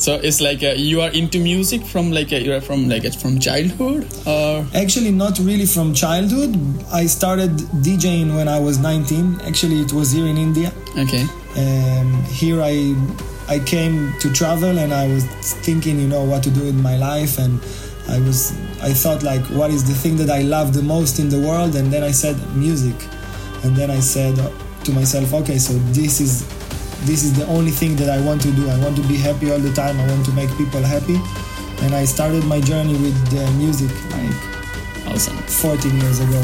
So 0.01 0.15
it's 0.15 0.41
like 0.41 0.63
uh, 0.63 0.73
you 0.75 0.99
are 1.01 1.11
into 1.11 1.39
music 1.39 1.85
from 1.85 2.11
like 2.11 2.33
uh, 2.33 2.37
you're 2.37 2.59
from 2.59 2.89
like 2.89 3.05
uh, 3.05 3.11
from 3.11 3.39
childhood 3.39 4.07
or 4.25 4.65
Actually, 4.73 5.11
not 5.11 5.37
really 5.37 5.67
from 5.67 5.93
childhood. 5.93 6.55
I 6.91 7.05
started 7.05 7.51
DJing 7.85 8.35
when 8.35 8.47
I 8.47 8.59
was 8.59 8.79
19. 8.79 9.41
Actually, 9.41 9.81
it 9.81 9.93
was 9.93 10.11
here 10.11 10.25
in 10.25 10.37
India. 10.37 10.73
okay. 10.97 11.25
Um, 11.55 12.23
here 12.23 12.63
I 12.63 12.95
I 13.47 13.59
came 13.59 14.11
to 14.21 14.33
travel 14.33 14.79
and 14.79 14.91
I 14.91 15.07
was 15.07 15.23
thinking, 15.67 15.99
you 15.99 16.07
know, 16.07 16.23
what 16.23 16.41
to 16.43 16.49
do 16.49 16.65
in 16.65 16.81
my 16.81 16.97
life 16.97 17.37
and 17.37 17.61
I 18.09 18.17
was 18.21 18.53
I 18.81 18.93
thought 18.93 19.21
like 19.21 19.45
what 19.51 19.69
is 19.69 19.83
the 19.87 19.93
thing 19.93 20.17
that 20.17 20.31
I 20.31 20.41
love 20.41 20.73
the 20.73 20.81
most 20.81 21.19
in 21.19 21.29
the 21.29 21.39
world 21.47 21.75
and 21.75 21.93
then 21.93 22.01
I 22.01 22.11
said 22.11 22.37
music. 22.55 22.95
And 23.63 23.75
then 23.75 23.91
I 23.91 23.99
said 23.99 24.35
to 24.85 24.91
myself, 24.93 25.31
okay, 25.41 25.59
so 25.59 25.73
this 25.93 26.19
is 26.19 26.41
this 27.05 27.23
is 27.23 27.33
the 27.33 27.45
only 27.47 27.71
thing 27.71 27.95
that 27.95 28.09
I 28.09 28.21
want 28.21 28.41
to 28.43 28.51
do. 28.51 28.69
I 28.69 28.77
want 28.79 28.95
to 28.97 29.01
be 29.07 29.17
happy 29.17 29.51
all 29.51 29.57
the 29.59 29.73
time. 29.73 29.99
I 29.99 30.07
want 30.07 30.23
to 30.25 30.31
make 30.33 30.49
people 30.57 30.81
happy. 30.81 31.17
And 31.81 31.95
I 31.95 32.05
started 32.05 32.45
my 32.45 32.61
journey 32.61 32.93
with 32.93 33.17
uh, 33.33 33.41
music 33.57 33.89
like 34.13 34.29
awesome 35.09 35.37
14 35.65 35.97
years 35.97 36.19
ago. 36.21 36.37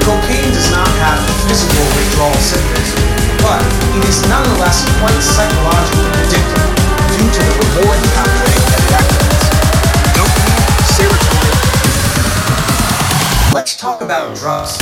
Cocaine 0.00 0.48
does 0.48 0.72
not 0.72 0.88
have 1.04 1.20
physical 1.44 1.84
withdrawal 1.92 2.32
symptoms, 2.40 2.96
but 3.44 3.60
it 4.00 4.08
is 4.08 4.24
nonetheless 4.32 4.88
quite 4.96 5.20
psychologically 5.20 6.08
addictive 6.24 6.72
due 7.12 7.28
to 7.28 7.44
the 7.44 7.52
reward 7.68 8.00
pathway 8.16 8.56
that 8.64 8.80
it 8.80 8.96
activates. 8.96 9.44
Dopamine, 10.16 10.72
serotonin. 10.96 11.52
Let's 13.52 13.76
talk 13.76 14.00
about 14.00 14.34
drugs. 14.36 14.80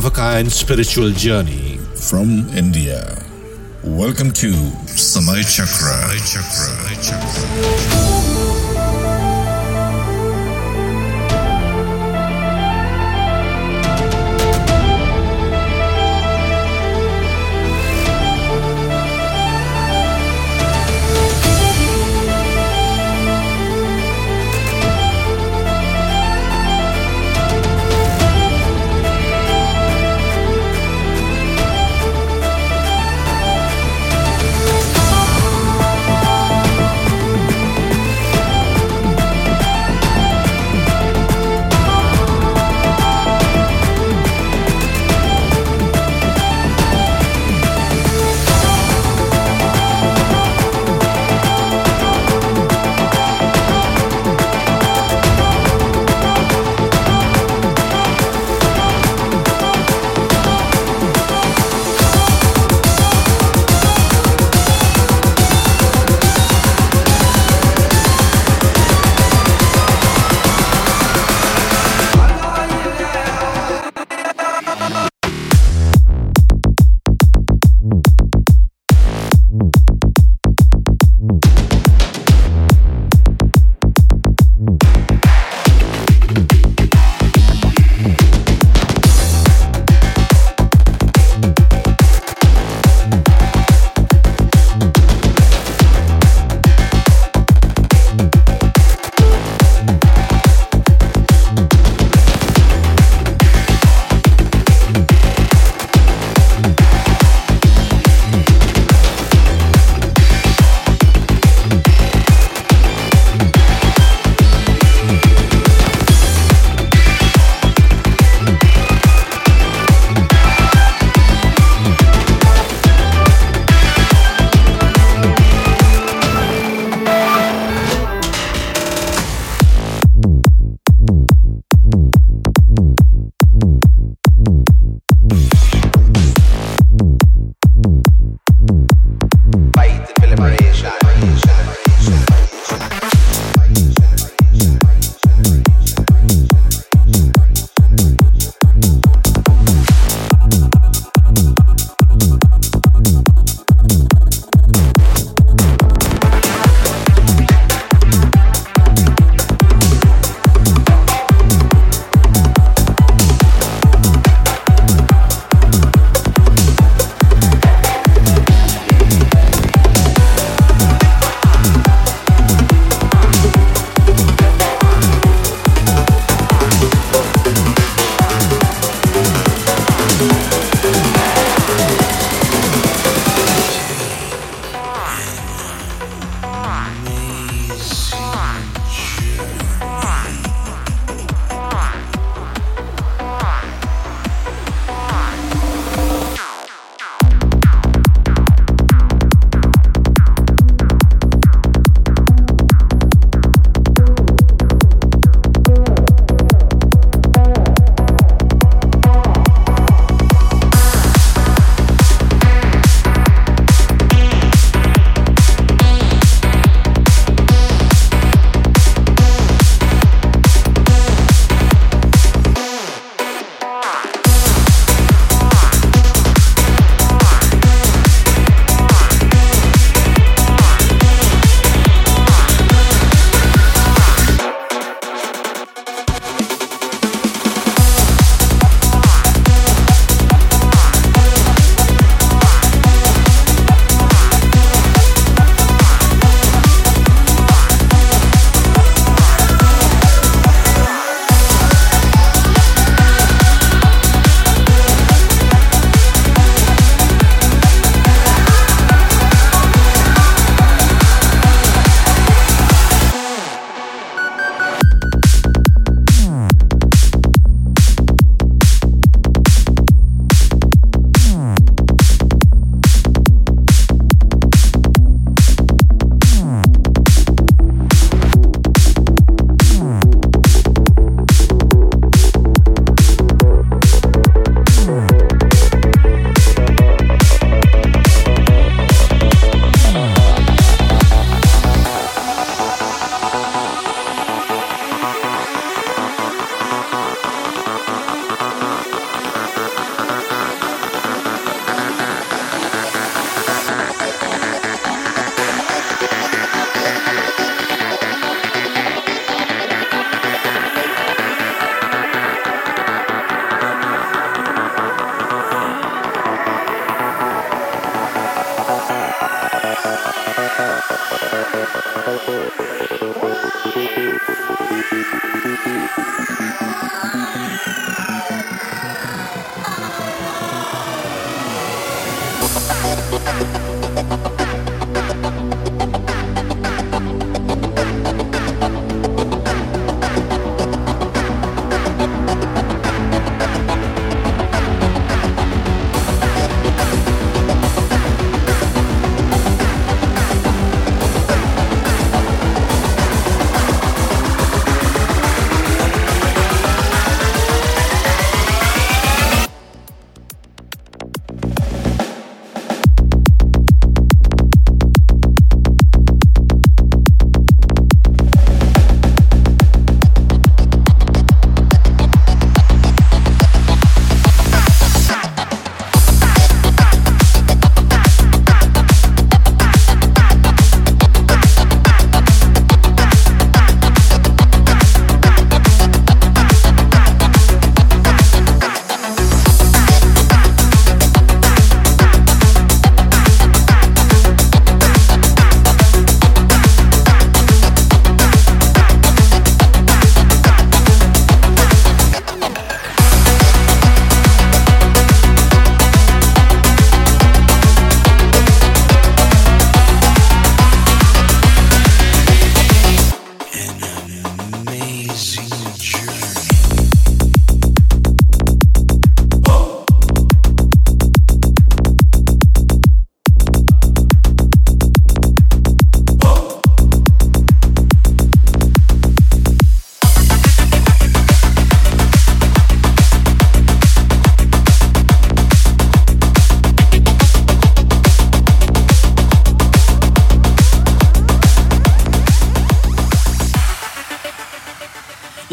Of 0.00 0.06
a 0.06 0.10
kind 0.10 0.50
spiritual 0.50 1.10
journey 1.10 1.76
from 2.08 2.48
India. 2.56 3.22
Welcome 3.84 4.32
to 4.32 4.46
Samay 4.86 5.44
Chakra. 5.44 6.00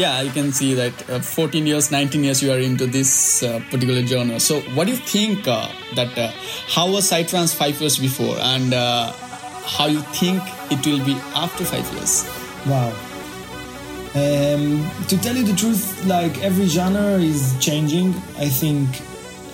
Yeah 0.08 0.20
you 0.22 0.30
can 0.30 0.52
see 0.52 0.74
that 0.74 1.10
uh, 1.10 1.20
14 1.20 1.66
years 1.66 1.90
19 1.90 2.24
years 2.24 2.42
you 2.42 2.50
are 2.56 2.58
into 2.58 2.86
this 2.86 3.42
uh, 3.42 3.60
particular 3.70 4.02
genre 4.12 4.40
so 4.40 4.60
what 4.76 4.86
do 4.86 4.92
you 4.92 5.02
think 5.14 5.46
uh, 5.46 5.68
that 5.94 6.18
uh, 6.18 6.30
how 6.76 6.90
was 6.90 7.10
psytrance 7.10 7.54
five 7.62 7.80
years 7.80 7.98
before 7.98 8.36
and 8.52 8.74
uh, 8.74 9.12
how 9.76 9.86
you 9.86 10.02
think 10.20 10.42
it 10.76 10.86
will 10.86 11.04
be 11.04 11.16
after 11.46 11.64
five 11.64 11.86
years 11.94 12.24
Wow. 12.66 12.92
Um, 14.14 14.90
to 15.06 15.16
tell 15.20 15.36
you 15.36 15.44
the 15.44 15.54
truth, 15.56 16.04
like 16.06 16.42
every 16.42 16.66
genre 16.66 17.18
is 17.18 17.56
changing. 17.60 18.14
I 18.36 18.48
think 18.48 18.88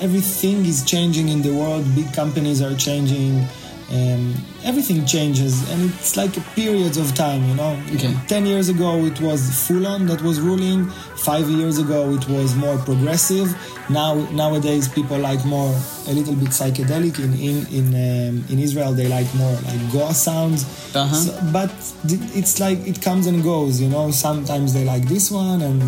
everything 0.00 0.64
is 0.64 0.84
changing 0.84 1.28
in 1.28 1.42
the 1.42 1.52
world. 1.52 1.84
Big 1.94 2.12
companies 2.12 2.62
are 2.62 2.74
changing. 2.74 3.46
Um, 3.94 4.34
everything 4.64 5.06
changes, 5.06 5.54
and 5.70 5.80
it's 5.94 6.16
like 6.16 6.32
periods 6.56 6.96
of 6.96 7.14
time. 7.14 7.40
You 7.48 7.54
know, 7.54 7.72
Okay. 7.94 8.12
ten 8.26 8.44
years 8.44 8.68
ago 8.68 8.90
it 9.10 9.20
was 9.20 9.40
full 9.66 9.86
on 9.86 10.06
that 10.06 10.20
was 10.22 10.40
ruling. 10.40 10.90
Five 11.30 11.48
years 11.48 11.78
ago 11.78 12.10
it 12.18 12.26
was 12.28 12.56
more 12.56 12.76
progressive. 12.78 13.48
Now 13.88 14.14
nowadays 14.32 14.88
people 14.88 15.18
like 15.18 15.44
more 15.44 15.72
a 16.08 16.12
little 16.12 16.34
bit 16.34 16.48
psychedelic. 16.58 17.14
In 17.26 17.32
in 17.48 17.56
in 17.78 17.86
um, 18.08 18.44
in 18.52 18.58
Israel 18.58 18.92
they 18.92 19.06
like 19.18 19.30
more 19.42 19.54
like 19.68 19.80
goa 19.92 20.12
sounds. 20.12 20.60
Uh-huh. 20.94 21.14
So- 21.14 21.38
but 21.52 21.70
it's 22.40 22.58
like 22.58 22.78
it 22.92 22.98
comes 23.00 23.26
and 23.30 23.42
goes. 23.44 23.80
You 23.80 23.88
know, 23.94 24.10
sometimes 24.10 24.72
they 24.74 24.84
like 24.84 25.04
this 25.14 25.30
one 25.30 25.62
and 25.62 25.80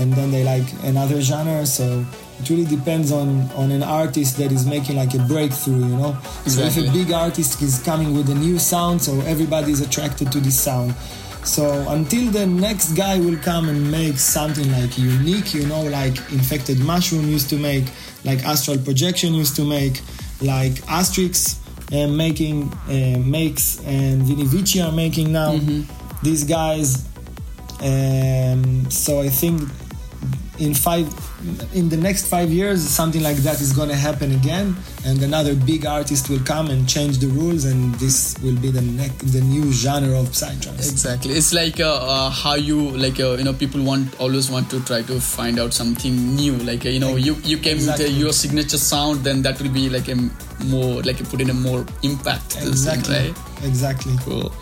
and 0.00 0.08
then 0.14 0.28
they 0.34 0.42
like 0.54 0.66
another 0.82 1.20
genre. 1.20 1.64
So 1.66 2.04
it 2.42 2.50
really 2.50 2.64
depends 2.64 3.12
on 3.12 3.50
on 3.52 3.70
an 3.70 3.82
artist 3.82 4.36
that 4.38 4.52
is 4.52 4.66
making 4.66 4.96
like 4.96 5.14
a 5.14 5.18
breakthrough. 5.18 5.78
You 5.78 5.96
know, 5.96 6.16
so 6.46 6.62
if 6.62 6.76
a 6.76 6.90
big 6.92 7.12
artist 7.12 7.62
is 7.62 7.80
coming 7.82 8.16
with 8.16 8.28
a 8.30 8.34
new 8.34 8.58
sound, 8.58 9.00
so 9.02 9.20
everybody 9.20 9.72
is 9.72 9.80
attracted 9.80 10.32
to 10.32 10.40
this 10.40 10.60
sound. 10.60 10.94
So 11.44 11.64
until 11.88 12.30
the 12.30 12.46
next 12.46 12.92
guy 12.92 13.18
will 13.18 13.36
come 13.38 13.68
and 13.68 13.90
make 13.90 14.16
something 14.18 14.70
like 14.72 14.96
unique, 14.96 15.54
you 15.54 15.66
know, 15.66 15.82
like 15.82 16.16
Infected 16.30 16.78
Mushroom 16.78 17.28
used 17.28 17.50
to 17.50 17.56
make, 17.56 17.84
like 18.24 18.44
Astral 18.44 18.78
Projection 18.78 19.34
used 19.34 19.56
to 19.56 19.64
make, 19.64 20.02
like 20.40 20.74
Astrix 20.86 21.58
uh, 21.92 22.06
making 22.06 22.72
uh, 22.88 23.18
makes 23.18 23.80
and 23.84 24.22
Vini 24.22 24.44
Vici 24.44 24.80
are 24.80 24.92
making 24.92 25.32
now. 25.32 25.58
These 26.22 26.44
guys. 26.44 27.04
Um, 27.82 28.88
so 28.88 29.20
I 29.20 29.28
think 29.28 29.68
in 30.58 30.74
five 30.74 31.06
in 31.74 31.88
the 31.88 31.96
next 31.96 32.26
five 32.28 32.50
years 32.50 32.86
something 32.86 33.22
like 33.22 33.36
that 33.38 33.60
is 33.60 33.72
going 33.72 33.88
to 33.88 33.96
happen 33.96 34.32
again 34.32 34.76
and 35.04 35.20
another 35.22 35.54
big 35.54 35.86
artist 35.86 36.28
will 36.28 36.38
come 36.40 36.68
and 36.68 36.88
change 36.88 37.18
the 37.18 37.26
rules 37.26 37.64
and 37.64 37.94
this 37.96 38.36
will 38.42 38.56
be 38.60 38.70
the 38.70 38.80
next 38.82 39.32
the 39.32 39.40
new 39.40 39.72
genre 39.72 40.20
of 40.20 40.26
psytrance. 40.28 40.90
Exactly. 40.90 41.32
It's 41.32 41.52
like 41.54 41.80
uh, 41.80 41.94
uh, 41.94 42.30
how 42.30 42.54
you 42.54 42.90
like 42.90 43.18
uh, 43.18 43.32
you 43.32 43.44
know 43.44 43.54
people 43.54 43.82
want 43.82 44.20
always 44.20 44.50
want 44.50 44.70
to 44.70 44.84
try 44.84 45.02
to 45.02 45.20
find 45.20 45.58
out 45.58 45.72
something 45.72 46.36
new. 46.36 46.52
Like 46.58 46.84
uh, 46.86 46.90
you 46.90 47.00
know 47.00 47.16
you 47.16 47.34
you 47.42 47.56
came 47.56 47.76
Exactly. 47.76 48.04
with 48.06 48.14
uh, 48.14 48.18
your 48.18 48.32
signature 48.32 48.78
sound 48.78 49.24
then 49.24 49.42
that 49.42 49.60
will 49.60 49.70
be 49.70 49.88
like 49.88 50.08
a 50.08 50.16
more 50.66 51.02
like 51.02 51.20
a 51.20 51.24
put 51.24 51.40
in 51.40 51.50
a 51.50 51.54
more 51.54 51.84
impact 52.02 52.50
the 52.50 52.60
thing, 52.60 52.68
exactly. 52.68 53.16
right? 53.16 53.38
Exactly. 53.64 54.14
Cool. 54.20 54.52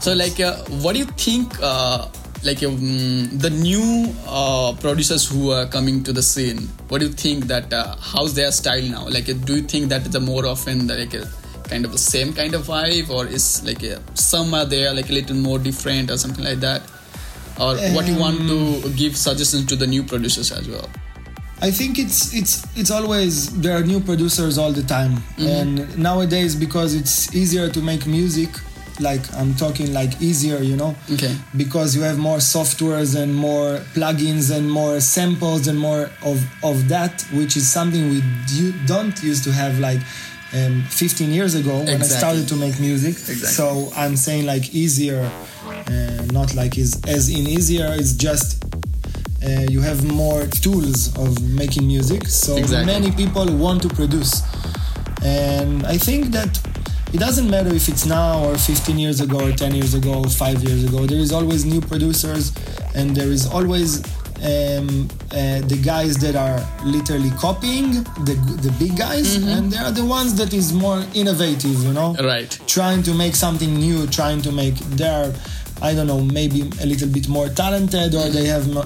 So 0.00 0.14
like 0.14 0.40
uh, 0.40 0.56
what 0.80 0.94
do 0.94 1.00
you 1.00 1.06
think 1.06 1.52
uh, 1.60 2.08
like 2.42 2.62
um, 2.62 3.28
the 3.38 3.50
new 3.50 4.12
uh, 4.26 4.72
producers 4.80 5.28
who 5.28 5.50
are 5.50 5.66
coming 5.66 6.02
to 6.02 6.12
the 6.12 6.22
scene 6.22 6.68
what 6.88 7.00
do 7.00 7.06
you 7.06 7.12
think 7.12 7.44
that 7.46 7.72
uh, 7.72 7.94
how's 8.00 8.34
their 8.34 8.50
style 8.50 8.82
now? 8.82 9.06
Like 9.08 9.28
uh, 9.28 9.34
do 9.34 9.56
you 9.56 9.62
think 9.62 9.88
that 9.90 10.04
the 10.10 10.20
more 10.20 10.46
often 10.46 10.86
like 10.88 11.14
a 11.14 11.28
kind 11.68 11.84
of 11.84 11.92
the 11.92 11.98
same 11.98 12.32
kind 12.32 12.54
of 12.54 12.62
vibe 12.66 13.10
or 13.10 13.26
is 13.26 13.62
like 13.64 13.82
a, 13.84 14.00
some 14.14 14.54
are 14.54 14.64
there 14.64 14.92
like 14.92 15.08
a 15.10 15.12
little 15.12 15.36
more 15.36 15.58
different 15.58 16.10
or 16.10 16.16
something 16.16 16.44
like 16.44 16.60
that? 16.60 16.82
Or 17.60 17.76
what 17.94 18.08
you 18.08 18.16
want 18.18 18.38
to 18.48 18.90
give 18.96 19.16
suggestions 19.16 19.66
to 19.66 19.76
the 19.76 19.86
new 19.86 20.02
producers 20.02 20.50
as 20.50 20.66
well? 20.68 20.88
I 21.62 21.70
think 21.70 21.98
it's 21.98 22.32
it's 22.34 22.64
it's 22.74 22.90
always 22.90 23.50
there 23.60 23.76
are 23.76 23.82
new 23.84 24.00
producers 24.00 24.56
all 24.56 24.72
the 24.72 24.82
time, 24.82 25.18
Mhm. 25.36 25.60
and 25.60 25.98
nowadays 25.98 26.56
because 26.56 26.94
it's 26.94 27.34
easier 27.34 27.68
to 27.68 27.80
make 27.82 28.06
music, 28.06 28.48
like 29.00 29.20
I'm 29.34 29.54
talking 29.54 29.92
like 29.92 30.20
easier, 30.20 30.58
you 30.58 30.76
know, 30.76 30.94
okay 31.12 31.34
because 31.56 31.96
you 31.96 32.02
have 32.02 32.18
more 32.18 32.38
softwares 32.38 33.14
and 33.20 33.34
more 33.34 33.78
plugins 33.94 34.50
and 34.56 34.70
more 34.70 35.00
samples 35.00 35.66
and 35.68 35.78
more 35.78 36.10
of 36.22 36.38
of 36.62 36.88
that, 36.88 37.22
which 37.32 37.56
is 37.56 37.70
something 37.70 38.10
we 38.10 38.22
do, 38.46 38.72
don't 38.86 39.22
used 39.22 39.44
to 39.44 39.52
have 39.52 39.78
like. 39.78 40.00
Um, 40.52 40.82
15 40.90 41.30
years 41.30 41.54
ago 41.54 41.78
when 41.78 42.02
I 42.02 42.06
started 42.06 42.48
to 42.48 42.56
make 42.56 42.80
music 42.80 43.14
Exactly. 43.14 43.46
so 43.60 43.88
I'm 43.94 44.16
saying 44.16 44.46
like 44.46 44.74
easier 44.74 45.20
uh, 45.22 46.26
not 46.32 46.56
like 46.56 46.76
is 46.76 47.00
as 47.06 47.28
in 47.28 47.46
easier 47.46 47.86
it's 47.96 48.14
just 48.14 48.64
uh, 49.46 49.48
you 49.70 49.80
have 49.80 50.02
more 50.04 50.46
tools 50.46 51.16
of 51.16 51.40
making 51.40 51.86
music 51.86 52.26
so 52.26 52.56
Exactly. 52.56 52.84
many 52.84 53.12
people 53.12 53.46
want 53.64 53.80
to 53.82 53.88
produce 53.90 54.42
and 55.22 55.86
i 55.86 55.96
think 55.96 56.32
that 56.32 56.50
it 57.12 57.18
doesn't 57.18 57.48
matter 57.50 57.72
if 57.74 57.88
it's 57.88 58.06
now 58.06 58.44
or 58.44 58.56
15 58.56 58.98
years 58.98 59.20
ago 59.20 59.38
or 59.48 59.52
10 59.52 59.74
years 59.74 59.94
ago 59.94 60.14
or 60.22 60.28
5 60.28 60.62
years 60.64 60.84
ago 60.84 61.06
there 61.06 61.18
is 61.18 61.32
always 61.32 61.64
new 61.64 61.80
producers 61.80 62.52
and 62.94 63.14
there 63.16 63.30
is 63.30 63.46
always 63.46 64.02
um, 64.42 65.06
uh, 65.32 65.60
the 65.68 65.78
guys 65.84 66.16
that 66.18 66.34
are 66.34 66.60
literally 66.84 67.30
copying 67.32 67.92
the 68.24 68.34
the 68.62 68.72
big 68.78 68.96
guys, 68.96 69.36
and 69.36 69.70
there 69.70 69.84
are 69.84 69.90
the 69.92 70.04
ones 70.18 70.34
that 70.40 70.54
is 70.54 70.72
more 70.72 71.04
innovative. 71.12 71.76
You 71.84 71.92
know, 71.92 72.14
Right. 72.14 72.50
trying 72.66 73.02
to 73.02 73.12
make 73.12 73.36
something 73.36 73.74
new, 73.74 74.06
trying 74.06 74.40
to 74.42 74.50
make 74.50 74.76
they 74.96 75.06
are. 75.08 75.30
I 75.82 75.92
don't 75.94 76.06
know, 76.06 76.20
maybe 76.40 76.60
a 76.80 76.86
little 76.86 77.08
bit 77.08 77.28
more 77.28 77.48
talented, 77.50 78.14
or 78.14 78.26
they 78.30 78.46
have 78.46 78.64
uh, 78.74 78.80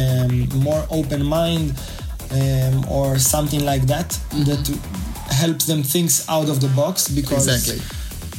um, 0.00 0.48
more 0.68 0.82
open 0.90 1.24
mind, 1.24 1.74
um, 2.30 2.84
or 2.88 3.18
something 3.18 3.64
like 3.64 3.84
that 3.88 4.08
that 4.46 4.62
helps 5.32 5.64
them 5.66 5.82
think 5.82 6.10
out 6.28 6.48
of 6.48 6.60
the 6.60 6.68
box 6.68 7.08
because 7.08 7.46
Exactly. 7.48 7.80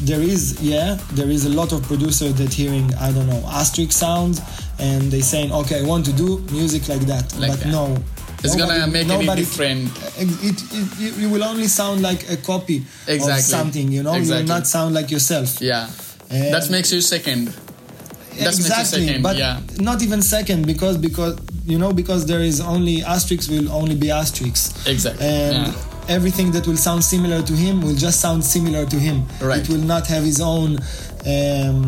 there 0.05 0.21
is 0.21 0.61
yeah 0.61 0.97
there 1.13 1.29
is 1.29 1.45
a 1.45 1.49
lot 1.49 1.71
of 1.71 1.81
producers 1.83 2.33
that 2.35 2.51
hearing 2.53 2.93
i 2.95 3.11
don't 3.11 3.27
know 3.27 3.41
Astrix 3.59 3.93
sounds 3.93 4.41
and 4.79 5.11
they 5.11 5.21
saying 5.21 5.51
okay 5.51 5.79
i 5.79 5.83
want 5.85 6.05
to 6.05 6.13
do 6.13 6.39
music 6.51 6.87
like 6.89 7.01
that 7.01 7.25
Like 7.37 7.51
but 7.51 7.59
that. 7.61 7.71
no 7.71 7.97
It's 8.43 8.55
gonna 8.55 8.87
make 8.87 9.05
it 9.05 9.07
nobody- 9.07 9.41
different. 9.43 9.87
it, 10.19 10.27
it, 10.49 10.57
it, 10.99 11.17
you 11.21 11.29
will 11.29 11.43
only 11.43 11.67
sound 11.67 12.01
like 12.01 12.21
a 12.29 12.37
copy 12.37 12.77
Exactly. 13.07 13.31
of 13.33 13.39
something 13.57 13.91
you 13.91 14.03
know 14.03 14.15
you 14.15 14.29
will 14.29 14.43
not 14.55 14.67
sound 14.67 14.93
like 14.93 15.09
yourself 15.15 15.61
Yeah. 15.61 15.87
And- 16.29 16.53
that 16.53 16.69
makes 16.69 16.91
you 16.91 16.99
second. 17.01 17.43
That 17.47 18.45
makes 18.45 18.59
you 18.59 18.65
exactly 18.65 19.05
second. 19.07 19.21
but 19.21 19.35
yeah. 19.37 19.59
not 19.89 20.01
even 20.01 20.21
second 20.23 20.65
because 20.65 20.97
because 20.97 21.37
you 21.71 21.77
know 21.77 21.91
because 21.93 22.25
there 22.25 22.41
is 22.41 22.59
only 22.59 22.97
Astrix 23.13 23.41
will 23.53 23.69
only 23.71 23.95
be 23.95 24.07
Astrix 24.21 24.55
Exactly. 24.93 25.23
and 25.25 25.67
yeah. 25.67 25.73
Everything 26.09 26.51
that 26.51 26.67
will 26.67 26.77
sound 26.77 27.03
similar 27.03 27.41
to 27.41 27.53
him 27.53 27.81
will 27.81 27.95
just 27.95 28.19
sound 28.21 28.43
similar 28.43 28.85
to 28.85 28.95
him. 28.97 29.25
Right. 29.41 29.61
It 29.61 29.69
will 29.69 29.85
not 29.85 30.07
have 30.07 30.23
his 30.23 30.41
own. 30.41 30.77
Um, 31.25 31.85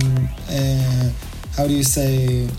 uh, 0.50 1.10
how 1.56 1.68
do 1.68 1.74
you 1.74 1.84
say? 1.84 2.50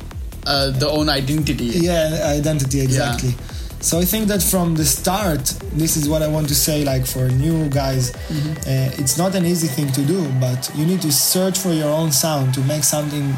Uh, 0.47 0.70
the 0.70 0.89
own 0.89 1.09
identity. 1.09 1.65
Yeah, 1.65 2.35
identity 2.39 2.81
exactly. 2.81 3.35
So 3.81 3.99
I 3.99 4.05
think 4.05 4.27
that 4.28 4.43
from 4.43 4.74
the 4.74 4.85
start, 4.85 5.45
this 5.73 5.97
is 5.97 6.09
what 6.09 6.23
I 6.23 6.28
want 6.28 6.49
to 6.49 6.55
say. 6.55 6.85
Like 6.85 7.07
for 7.07 7.28
new 7.28 7.69
guys, 7.69 8.15
uh, 8.15 8.91
it's 8.99 9.16
not 9.19 9.35
an 9.35 9.45
easy 9.45 9.66
thing 9.69 9.93
to 9.93 10.03
do, 10.03 10.27
but 10.41 10.70
you 10.74 10.87
need 10.87 11.03
to 11.03 11.12
search 11.12 11.59
for 11.59 11.73
your 11.73 11.91
own 11.91 12.11
sound 12.12 12.55
to 12.55 12.61
make 12.62 12.85
something 12.85 13.35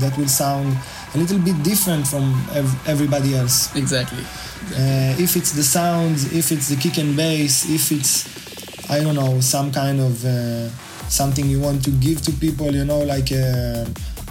that 0.00 0.16
will 0.18 0.28
sound 0.28 0.76
a 1.14 1.18
little 1.18 1.38
bit 1.38 1.62
different 1.62 2.06
from 2.06 2.24
ev- 2.52 2.88
everybody 2.88 3.34
else. 3.34 3.74
Exactly. 3.76 4.24
Uh, 4.72 5.14
if 5.18 5.36
it's 5.36 5.52
the 5.52 5.62
sounds, 5.62 6.32
if 6.32 6.52
it's 6.52 6.68
the 6.68 6.76
kick 6.76 6.98
and 6.98 7.16
bass, 7.16 7.68
if 7.68 7.90
it's 7.92 8.90
I 8.90 9.00
don't 9.00 9.14
know 9.14 9.40
some 9.40 9.70
kind 9.72 10.00
of 10.00 10.24
uh, 10.24 10.68
something 11.08 11.46
you 11.48 11.60
want 11.60 11.84
to 11.84 11.90
give 11.90 12.22
to 12.22 12.32
people, 12.32 12.74
you 12.74 12.84
know, 12.84 13.00
like 13.00 13.30
a 13.32 13.86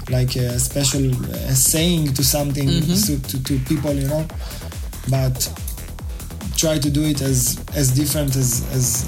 like 0.09 0.35
a 0.35 0.59
special 0.59 1.09
uh, 1.31 1.53
saying 1.53 2.13
to 2.13 2.23
something 2.23 2.67
to, 3.07 3.21
to, 3.21 3.43
to 3.43 3.59
people, 3.65 3.93
you 3.93 4.07
know. 4.07 4.25
But 5.09 5.35
try 6.57 6.77
to 6.79 6.89
do 6.89 7.03
it 7.03 7.21
as 7.21 7.59
as 7.75 7.91
different 7.91 8.35
as 8.35 8.63
as 8.73 9.05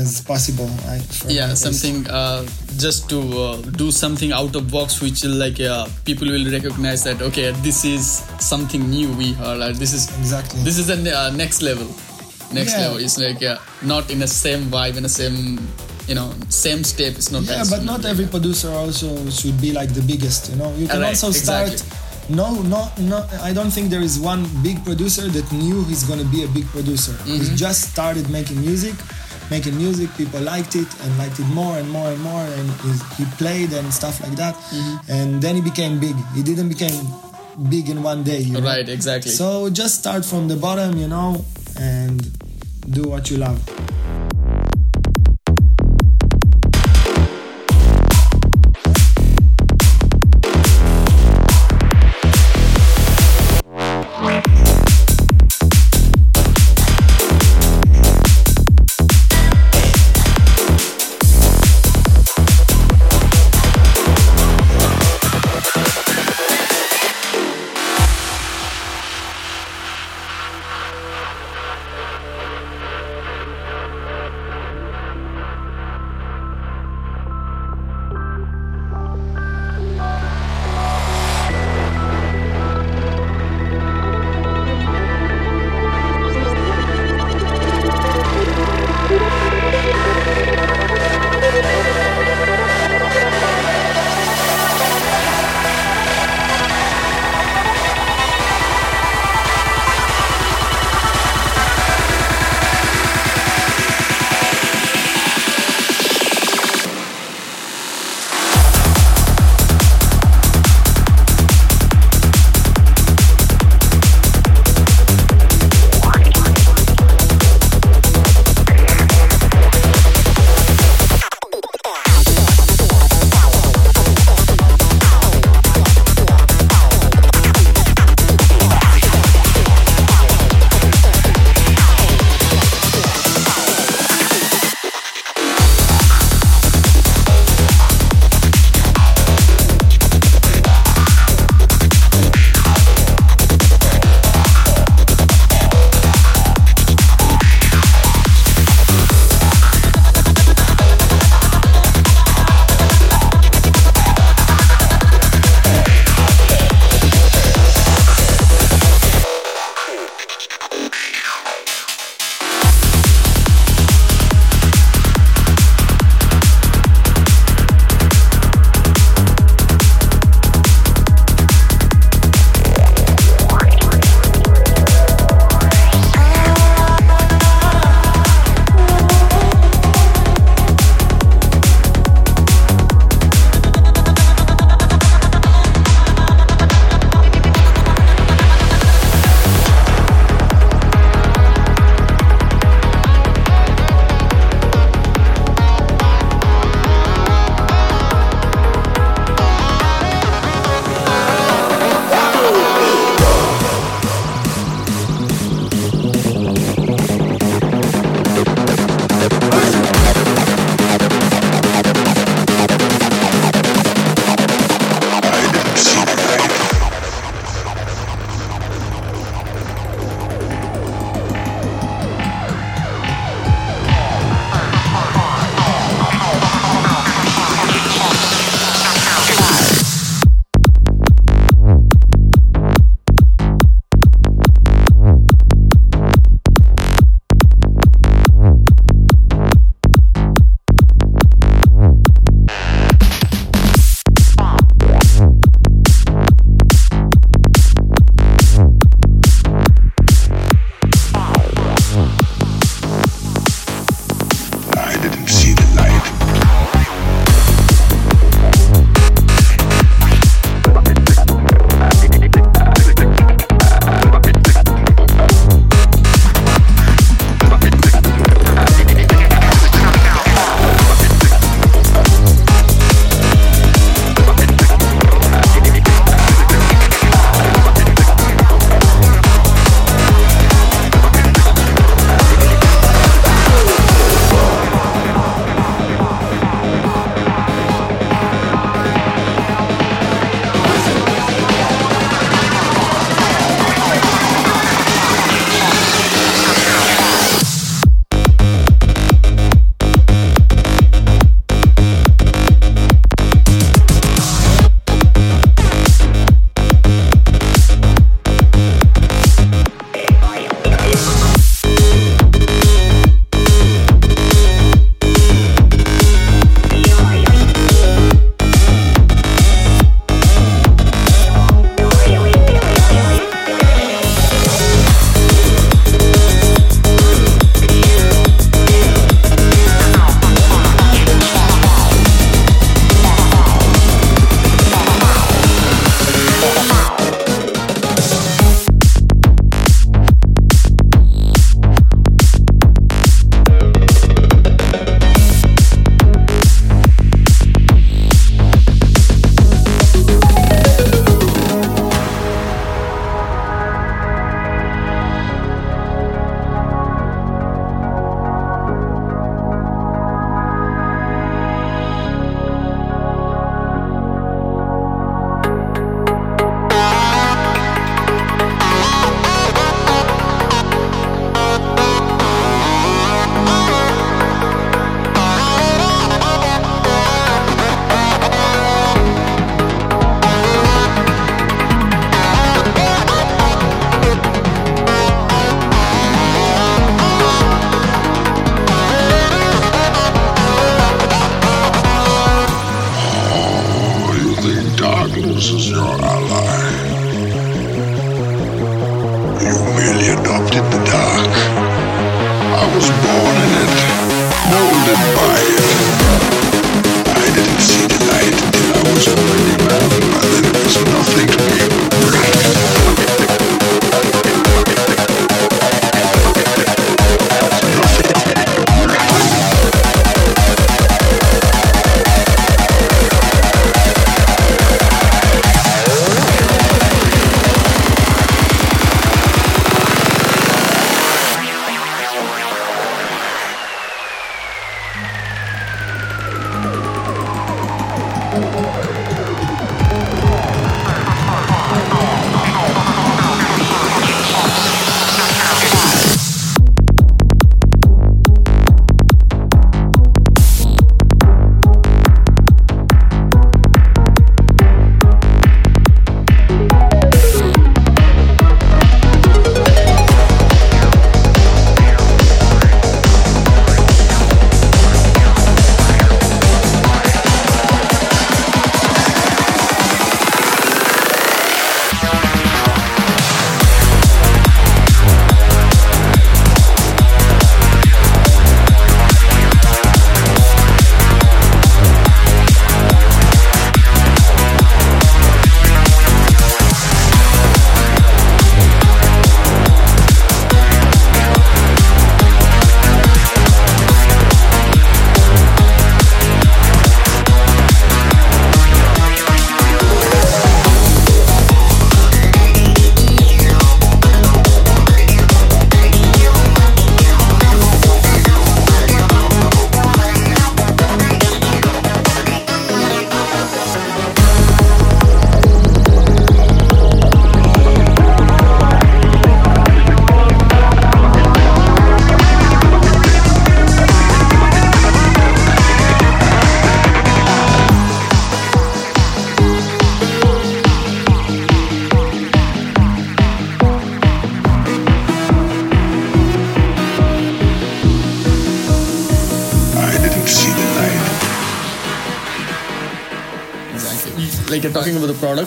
as 0.00 0.20
possible. 0.30 0.68
Right? 0.90 1.06
yeah 1.38 1.54
something 1.54 1.96
uh, 2.20 2.40
just 2.84 3.08
to 3.12 3.18
uh, 3.44 3.56
do 3.82 3.90
something 3.90 4.32
out 4.40 4.54
of 4.58 4.70
box 4.70 5.00
which 5.04 5.24
like 5.24 5.58
uh, 5.60 5.86
people 6.04 6.28
will 6.34 6.48
recognize 6.56 7.00
that 7.08 7.22
okay 7.28 7.46
this 7.68 7.84
is 7.84 8.04
something 8.52 8.82
new 8.96 9.08
we 9.20 9.32
heard 9.40 9.60
uh, 9.66 9.72
this 9.82 9.92
is 9.98 10.04
exactly 10.18 10.60
this 10.68 10.76
is 10.78 10.86
the 10.92 10.98
uh, 11.12 11.30
next 11.42 11.62
level 11.62 11.88
next 12.58 12.72
Yeah. 12.74 12.82
level 12.84 12.98
it's 13.04 13.18
like 13.26 13.42
uh, 13.42 13.56
not 13.92 14.10
in 14.14 14.18
the 14.24 14.28
same 14.44 14.62
vibe 14.76 14.96
in 15.00 15.02
the 15.08 15.14
same 15.22 15.38
you 16.10 16.14
know 16.18 16.28
same 16.64 16.84
step 16.92 17.12
it's 17.20 17.30
not 17.34 17.42
Yeah, 17.42 17.62
that 17.64 17.70
but 17.74 17.82
not 17.92 18.04
every 18.12 18.26
producer 18.36 18.70
also 18.82 19.08
should 19.38 19.58
be 19.60 19.72
like 19.80 19.90
the 19.98 20.02
biggest. 20.12 20.50
You 20.50 20.56
know, 20.62 20.70
you 20.80 20.86
can 20.86 21.00
Right, 21.00 21.08
also 21.18 21.32
start. 21.32 21.72
exactly. 21.72 22.36
No, 22.40 22.48
no, 22.74 22.80
no. 23.12 23.18
I 23.48 23.50
don't 23.56 23.72
think 23.74 23.90
there 23.94 24.04
is 24.10 24.14
one 24.32 24.42
big 24.62 24.78
producer 24.88 25.26
that 25.36 25.46
knew 25.60 25.82
he's 25.90 26.04
gonna 26.10 26.28
be 26.36 26.40
a 26.44 26.50
big 26.58 26.66
producer. 26.76 27.14
He 27.26 27.38
Mhm. 27.40 27.56
just 27.64 27.80
started 27.94 28.30
making 28.38 28.58
music, 28.68 28.94
making 29.50 29.76
music. 29.76 30.10
People 30.16 30.40
liked 30.40 30.74
it 30.76 30.88
and 31.02 31.18
liked 31.18 31.38
it 31.38 31.46
more 31.46 31.78
and 31.78 31.88
more 31.90 32.08
and 32.08 32.20
more, 32.22 32.42
and 32.42 32.70
he- 33.16 33.24
played 33.36 33.72
and 33.72 33.92
stuff 33.92 34.20
like 34.22 34.36
that. 34.36 34.54
Mm-hmm. 34.54 35.12
And 35.12 35.42
then 35.42 35.54
he 35.56 35.60
became 35.60 36.00
big. 36.00 36.16
He 36.34 36.42
didn't 36.42 36.68
become 36.68 36.96
big 37.68 37.88
in 37.88 38.02
one 38.02 38.22
day. 38.22 38.40
You 38.40 38.54
know? 38.54 38.60
Right, 38.60 38.88
exactly. 38.88 39.30
So 39.30 39.68
just 39.70 39.98
start 40.00 40.24
from 40.24 40.48
the 40.48 40.56
bottom, 40.56 40.96
you 40.96 41.08
know, 41.08 41.44
and 41.78 42.20
do 42.90 43.02
what 43.08 43.30
you 43.30 43.36
love. 43.38 43.60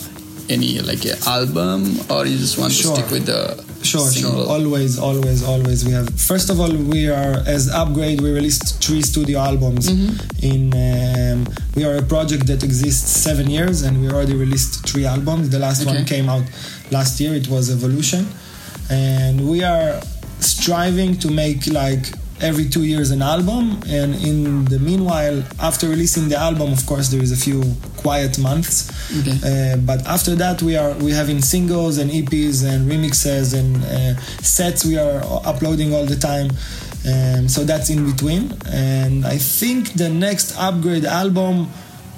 any 0.49 0.79
like 0.81 1.05
a 1.05 1.17
album, 1.27 1.99
or 2.11 2.27
you 2.27 2.39
just 2.39 2.59
want 2.59 2.73
Sure. 2.73 2.95
to 2.97 3.03
stick 3.03 3.11
with 3.11 3.27
the 3.27 3.65
Sure, 3.83 4.01
single? 4.09 4.45
sure. 4.45 4.53
Always, 4.53 4.99
always, 4.99 5.43
always. 5.45 5.85
We 5.85 5.93
have. 5.93 6.09
First 6.19 6.51
of 6.51 6.59
all, 6.61 6.73
we 6.73 7.09
are 7.09 7.43
as 7.47 7.69
upgrade. 7.69 8.21
We 8.21 8.33
released 8.33 8.83
three 8.83 9.03
studio 9.03 9.39
albums. 9.39 9.89
In 10.43 10.73
um, 10.75 11.47
we 11.77 11.85
are 11.85 11.97
a 11.97 12.03
project 12.03 12.47
that 12.49 12.63
exists 12.65 13.09
seven 13.23 13.49
years, 13.51 13.83
and 13.83 14.01
we 14.01 14.09
already 14.11 14.35
released 14.35 14.89
three 14.89 15.07
albums. 15.07 15.51
The 15.51 15.59
last 15.59 15.87
one 15.87 16.05
came 16.05 16.29
out 16.29 16.45
last 16.91 17.21
year. 17.21 17.35
It 17.35 17.49
was 17.49 17.71
Evolution, 17.71 18.27
and 18.91 19.49
we 19.49 19.63
are 19.63 20.01
striving 20.41 21.17
to 21.19 21.31
make 21.31 21.67
like 21.67 22.07
every 22.41 22.69
two 22.69 22.85
years 22.85 23.11
an 23.11 23.23
album. 23.23 23.81
And 23.89 24.15
in 24.15 24.65
the 24.67 24.79
meanwhile, 24.79 25.43
after 25.61 25.89
releasing 25.89 26.29
the 26.29 26.37
album, 26.37 26.73
of 26.73 26.85
course, 26.87 27.09
there 27.09 27.23
is 27.23 27.33
a 27.33 27.37
few 27.37 27.63
quiet 27.97 28.39
months. 28.39 28.91
Okay. 29.21 29.73
Uh, 29.73 29.77
but 29.79 30.07
after 30.07 30.35
that, 30.37 30.63
we 30.63 30.77
are 30.77 30.93
we 30.95 31.13
having 31.13 31.41
singles 31.41 31.99
and 31.99 32.11
EPs 32.11 32.65
and 32.65 32.91
remixes 32.91 33.59
and 33.59 33.77
uh, 33.85 34.21
sets. 34.43 34.85
We 34.85 34.99
are 34.99 35.23
uploading 35.45 35.95
all 35.95 36.07
the 36.07 36.17
time. 36.17 36.51
Um, 37.07 37.49
so 37.49 37.65
that's 37.65 37.89
in 37.89 38.11
between. 38.11 38.53
And 38.67 39.25
I 39.25 39.39
think 39.39 39.93
the 39.93 40.09
next 40.09 40.57
upgrade 40.59 41.05
album, 41.05 41.69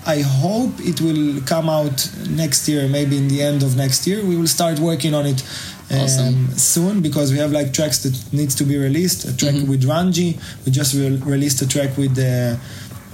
I 0.07 0.20
hope 0.20 0.73
it 0.81 1.01
will 1.03 1.43
come 1.43 1.69
out 1.69 2.11
next 2.31 2.66
year, 2.69 2.89
maybe 2.89 3.19
in 3.19 3.28
the 3.28 3.43
end 3.43 3.62
of 3.62 3.77
next 3.77 4.07
year. 4.07 4.24
We 4.24 4.36
will 4.36 4.47
start 4.47 4.78
working 4.78 5.12
on 5.12 5.27
it. 5.27 5.43
Awesome. 5.90 6.48
soon 6.56 7.01
because 7.01 7.32
we 7.32 7.39
have 7.39 7.51
like 7.51 7.73
tracks 7.73 8.02
that 8.02 8.15
needs 8.32 8.55
to 8.56 8.65
be 8.65 8.77
released 8.77 9.24
a 9.24 9.35
track 9.36 9.55
with 9.66 9.85
Ranji. 9.85 10.39
We 10.66 10.73
just 10.73 10.94
re- 10.94 11.16
released 11.24 11.62
a 11.62 11.69
track 11.69 11.97
with 11.97 12.15
the 12.15 12.59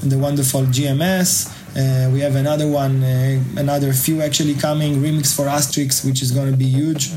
the 0.02 0.18
wonderful 0.18 0.62
GMS 0.62 1.48
uh, 1.76 2.10
we 2.12 2.20
have 2.20 2.34
another 2.36 2.68
one 2.68 3.02
uh, 3.02 3.42
another 3.56 3.92
few 3.92 4.20
actually 4.22 4.55
coming 4.55 4.96
remix 4.96 5.34
for 5.34 5.46
Astrix 5.46 6.05
which 6.05 6.20
is 6.22 6.30
going 6.30 6.51
to 6.51 6.56
be 6.56 6.66
huge 6.66 7.10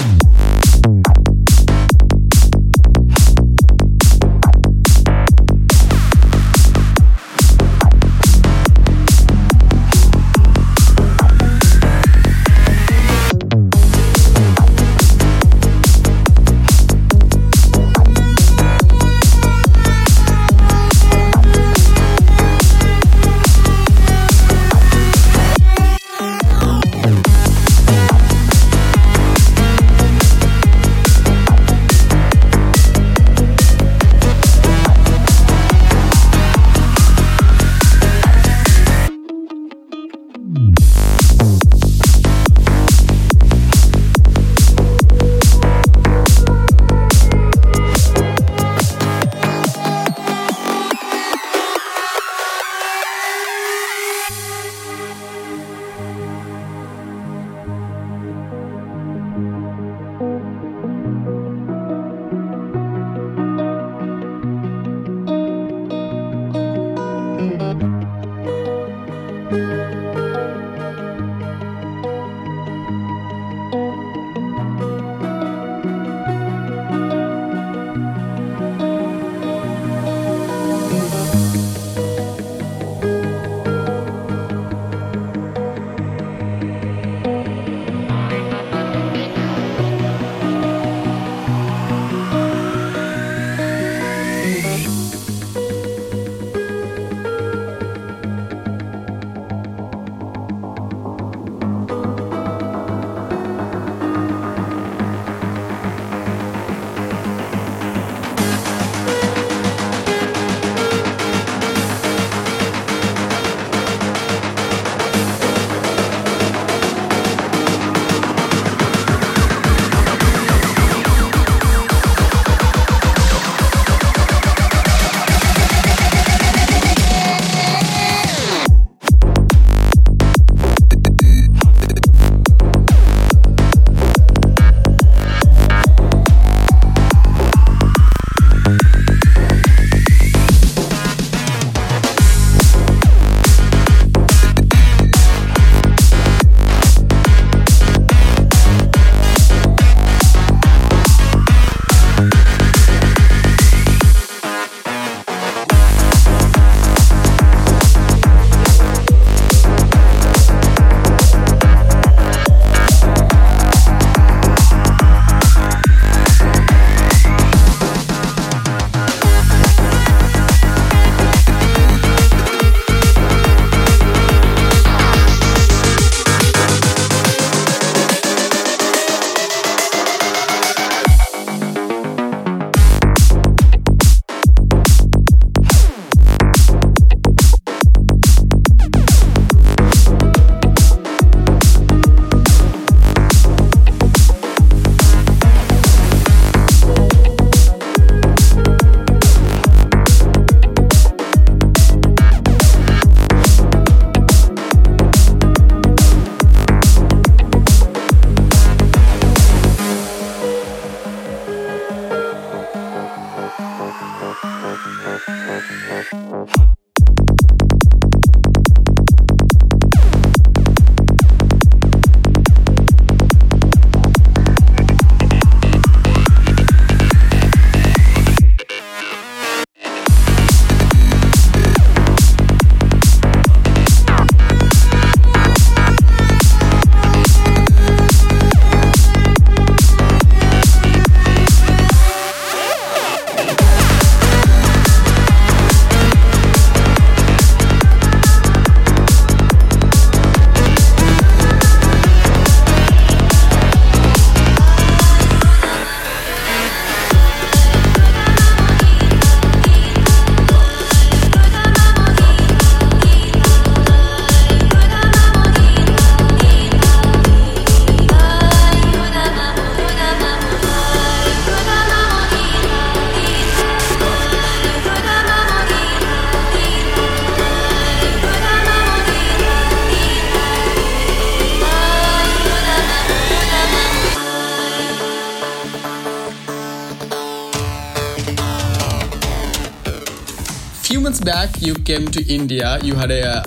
you 291.68 291.76
came 291.76 292.08
to 292.08 292.24
India. 292.34 292.80
You 292.82 292.96
had 292.96 293.12
a 293.12 293.44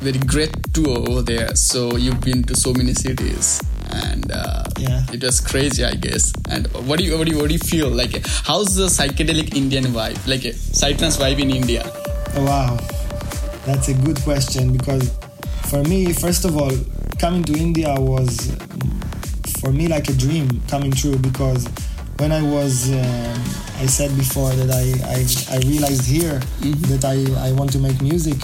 very 0.00 0.18
great 0.18 0.50
tour 0.72 0.98
over 1.08 1.20
there. 1.22 1.54
So 1.54 1.96
you've 1.96 2.20
been 2.22 2.42
to 2.44 2.56
so 2.56 2.72
many 2.72 2.94
cities, 2.94 3.60
and 3.92 4.32
uh, 4.32 4.64
Yeah. 4.78 5.04
it 5.12 5.22
was 5.22 5.40
crazy, 5.40 5.84
I 5.84 5.94
guess. 5.94 6.32
And 6.48 6.66
what 6.88 6.98
do 6.98 7.04
you 7.04 7.18
what 7.18 7.26
do 7.28 7.32
you 7.34 7.38
what 7.40 7.48
do 7.48 7.54
you 7.54 7.60
feel 7.74 7.90
like? 7.90 8.16
How's 8.48 8.74
the 8.76 8.86
psychedelic 8.86 9.54
Indian 9.54 9.84
vibe, 9.92 10.16
like 10.26 10.44
a 10.46 10.52
psytrance 10.56 11.18
vibe 11.20 11.38
in 11.38 11.50
India? 11.50 11.84
Oh, 12.34 12.44
wow, 12.44 12.78
that's 13.66 13.88
a 13.88 13.94
good 13.94 14.16
question 14.22 14.72
because 14.76 15.10
for 15.68 15.82
me, 15.84 16.12
first 16.14 16.44
of 16.46 16.56
all, 16.56 16.72
coming 17.18 17.44
to 17.44 17.52
India 17.52 17.94
was 17.98 18.56
for 19.60 19.70
me 19.70 19.86
like 19.88 20.08
a 20.08 20.14
dream 20.14 20.48
coming 20.68 20.92
true 20.92 21.18
because 21.18 21.68
when 22.18 22.32
I 22.32 22.40
was, 22.42 22.88
um, 22.92 23.36
I 23.80 23.86
said 23.86 24.14
before 24.16 24.50
that 24.50 24.70
I, 24.70 24.86
I, 25.16 25.56
I 25.56 25.58
realized 25.66 26.04
here 26.06 26.38
that 26.92 27.04
I, 27.04 27.48
I 27.48 27.52
want 27.52 27.72
to 27.72 27.78
make 27.78 28.00
music. 28.02 28.36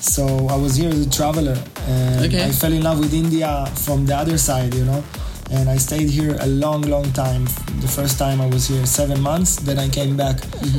So 0.00 0.48
I 0.48 0.56
was 0.56 0.76
here 0.76 0.90
as 0.90 1.06
a 1.06 1.10
traveler 1.10 1.56
and 1.88 2.26
Okay. 2.26 2.44
I 2.44 2.50
fell 2.52 2.72
in 2.72 2.82
love 2.82 2.98
with 2.98 3.14
India 3.14 3.66
from 3.86 4.04
the 4.06 4.14
other 4.16 4.36
side, 4.38 4.74
you 4.74 4.84
know. 4.84 5.02
And 5.50 5.68
I 5.68 5.76
stayed 5.76 6.08
here 6.08 6.36
a 6.40 6.46
long, 6.46 6.82
long 6.82 7.10
time. 7.12 7.44
The 7.80 7.88
first 7.88 8.18
time 8.18 8.40
I 8.40 8.46
was 8.46 8.68
here 8.68 8.84
seven 8.86 9.20
months. 9.20 9.56
Then 9.56 9.78
I 9.78 9.88
came 9.88 10.16
back 10.16 10.36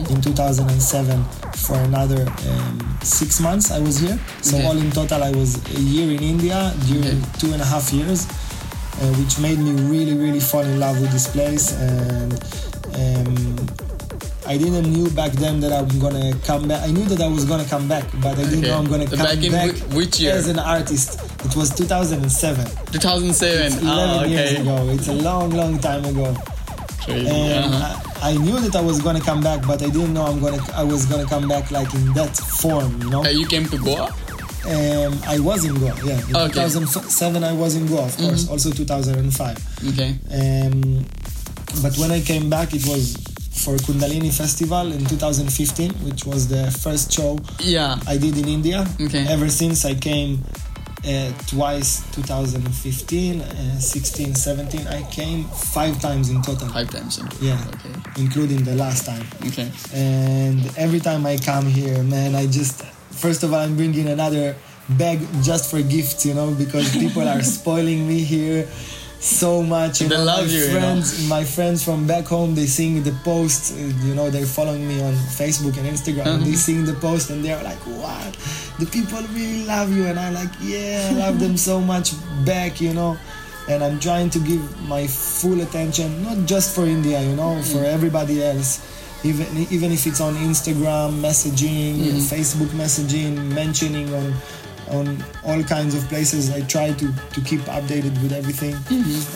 in 0.10 0.22
2007 0.22 1.24
for 1.66 1.76
another 1.78 2.26
um, 2.50 2.98
six 3.04 3.40
months. 3.40 3.72
I 3.72 3.80
was 3.80 4.00
here. 4.00 4.20
So 4.42 4.58
Okay. 4.58 4.66
all 4.68 4.78
in 4.78 4.90
total, 4.92 5.24
I 5.24 5.32
was 5.32 5.58
a 5.76 5.80
year 5.80 6.10
in 6.12 6.22
India 6.24 6.74
during 6.88 7.22
two 7.40 7.54
and 7.54 7.62
a 7.62 7.66
half 7.66 7.94
years, 7.94 8.26
uh, 8.26 9.14
which 9.20 9.38
made 9.40 9.60
me 9.60 9.72
really, 9.90 10.16
really 10.16 10.40
fall 10.40 10.62
in 10.66 10.80
love 10.80 11.00
with 11.02 11.12
this 11.12 11.28
place. 11.28 11.72
And 11.80 12.34
um, 12.96 13.68
I 14.46 14.58
didn't 14.58 14.92
knew 14.92 15.10
back 15.12 15.32
then 15.34 15.60
that 15.62 15.72
I'm 15.72 15.88
gonna 16.00 16.34
come 16.46 16.68
back. 16.68 16.84
I 16.84 16.92
knew 16.92 17.06
that 17.06 17.22
I 17.22 17.28
was 17.28 17.46
gonna 17.46 17.66
come 17.66 17.88
back, 17.88 18.04
but 18.22 18.38
I 18.38 18.44
didn't 18.44 18.60
Okay. 18.60 18.68
know 18.68 18.78
I'm 18.78 18.90
gonna 18.90 19.08
come 19.08 19.20
back 19.20 19.40
back 19.52 19.72
whi- 19.76 19.96
which 19.96 20.20
year? 20.20 20.34
as 20.34 20.48
an 20.48 20.60
artist. 20.60 21.20
It 21.46 21.56
was 21.56 21.70
2007. 21.76 22.66
2007. 22.92 23.66
It's 23.68 23.82
11 23.82 23.86
oh, 23.86 24.24
years 24.28 24.60
ago. 24.60 24.90
It's 24.90 25.08
a 25.08 25.14
long, 25.14 25.50
long 25.52 25.80
time 25.80 26.04
ago. 26.06 26.36
Crazy. 27.06 27.28
And 27.30 27.74
uh-huh. 27.74 28.10
I, 28.22 28.32
I 28.32 28.38
knew 28.38 28.60
that 28.60 28.76
I 28.76 28.82
was 28.82 29.02
gonna 29.02 29.22
come 29.22 29.42
back, 29.42 29.66
but 29.68 29.82
I 29.82 29.90
didn't 29.90 30.14
know 30.14 30.26
I'm 30.26 30.40
gonna 30.40 30.62
I 30.76 30.84
was 30.84 31.06
gonna 31.06 31.26
come 31.26 31.48
back 31.48 31.72
like 31.72 31.94
in 31.94 32.14
that 32.14 32.36
form, 32.36 33.02
you 33.02 33.10
know. 33.10 33.24
Uh, 33.24 33.30
you 33.30 33.46
came 33.46 33.66
to 33.68 33.78
Goa. 33.78 34.14
Um, 34.66 35.20
I 35.28 35.40
was 35.40 35.66
in 35.66 35.76
Goa, 35.76 35.94
yeah. 36.06 36.20
In 36.30 36.36
Okay. 36.36 36.54
2007, 36.54 37.44
I 37.44 37.52
was 37.52 37.76
in 37.76 37.86
Goa, 37.88 38.06
of 38.06 38.18
course. 38.18 38.48
Also 38.50 38.72
2005. 38.72 39.58
Okay. 39.90 40.16
Um, 40.32 41.06
but 41.82 41.98
when 41.98 42.12
I 42.12 42.22
came 42.22 42.50
back, 42.50 42.74
it 42.74 42.86
was 42.88 43.18
for 43.54 43.76
Kundalini 43.78 44.32
Festival 44.34 44.92
in 44.92 45.06
2015, 45.06 45.92
which 46.06 46.26
was 46.26 46.48
the 46.48 46.72
first 46.82 47.12
show 47.12 47.38
Yeah. 47.60 47.98
I 48.08 48.18
did 48.18 48.38
in 48.38 48.48
India. 48.48 48.86
Okay. 49.00 49.26
Ever 49.30 49.48
since 49.50 49.86
I 49.86 49.94
came 49.94 50.44
uh, 51.06 51.32
twice, 51.48 52.02
2015, 52.14 53.42
uh, 53.42 53.80
16, 53.80 54.36
17, 54.36 54.88
I 54.88 55.04
came 55.12 55.44
five 55.46 56.00
times 56.02 56.30
in 56.30 56.42
total. 56.42 56.68
Five 56.70 56.90
times 56.90 57.20
in 57.20 57.28
total. 57.28 57.46
Yeah. 57.48 57.60
Okay. 57.76 57.94
Including 58.18 58.64
the 58.64 58.76
last 58.76 59.06
time. 59.06 59.24
Okay. 59.48 59.70
And 59.94 60.60
every 60.78 61.00
time 61.00 61.26
I 61.26 61.38
come 61.38 61.66
here, 61.68 62.02
man, 62.04 62.36
I 62.36 62.48
just 62.48 62.84
first 63.12 63.44
of 63.44 63.54
all 63.54 63.60
I'm 63.60 63.76
bringing 63.76 64.08
another 64.08 64.56
bag 64.90 65.20
just 65.44 65.70
for 65.70 65.82
gifts, 65.82 66.26
you 66.26 66.34
know, 66.34 66.52
because 66.56 66.92
people 66.94 67.28
are 67.28 67.42
spoiling 67.58 68.08
me 68.08 68.20
here 68.20 68.68
so 69.24 69.64
much. 69.64 70.02
You 70.02 70.10
They 70.10 70.18
know, 70.18 70.24
love 70.26 70.46
my 70.48 70.52
you, 70.52 70.60
you 70.60 70.74
know. 70.74 70.80
friends, 70.80 71.28
my 71.30 71.44
friends 71.46 71.84
from 71.84 72.06
back 72.06 72.26
home, 72.26 72.56
they 72.56 72.66
seeing 72.66 73.02
the 73.04 73.14
posts. 73.24 73.72
uh, 73.72 73.76
You 74.06 74.16
know, 74.16 74.30
they're 74.30 74.46
following 74.46 74.86
me 74.88 75.02
on 75.02 75.14
Facebook 75.14 75.78
and 75.78 75.88
Instagram. 75.88 76.28
and 76.28 76.44
They 76.44 76.50
Uh-huh. 76.50 76.66
seeing 76.68 76.84
the 76.86 76.94
post 76.94 77.30
and 77.30 77.44
they're 77.44 77.64
like, 77.64 77.80
"What? 77.88 78.36
The 78.80 78.86
people 78.86 79.22
really 79.34 79.66
love 79.66 79.90
you." 79.96 80.06
And 80.08 80.20
I'm 80.20 80.34
like, 80.34 80.52
"Yeah, 80.62 81.10
I 81.12 81.14
love 81.26 81.40
them 81.40 81.56
so 81.58 81.80
much 81.80 82.14
back," 82.46 82.82
you 82.82 82.94
know. 82.94 83.18
And 83.70 83.82
I'm 83.82 83.98
trying 84.00 84.30
to 84.32 84.40
give 84.40 84.62
my 84.90 85.08
full 85.08 85.62
attention, 85.62 86.22
not 86.22 86.46
just 86.46 86.76
for 86.76 86.86
India, 86.86 87.22
you 87.24 87.36
know, 87.36 87.62
for 87.72 87.80
Mm. 87.80 87.94
everybody 87.96 88.44
else. 88.44 88.80
Even 89.24 89.48
even 89.72 89.90
if 89.94 90.06
it's 90.06 90.20
on 90.20 90.36
Instagram 90.36 91.22
messaging, 91.22 91.96
Mhm. 91.96 92.22
Facebook 92.34 92.72
messaging, 92.76 93.34
mentioning 93.62 94.14
on 94.14 94.34
on 94.90 95.24
all 95.46 95.64
kinds 95.64 95.96
of 95.96 96.08
places. 96.10 96.52
I 96.52 96.62
try 96.62 96.92
to 96.94 97.08
to 97.36 97.42
keep 97.42 97.62
updated 97.62 98.14
with 98.22 98.34
everything, 98.34 98.76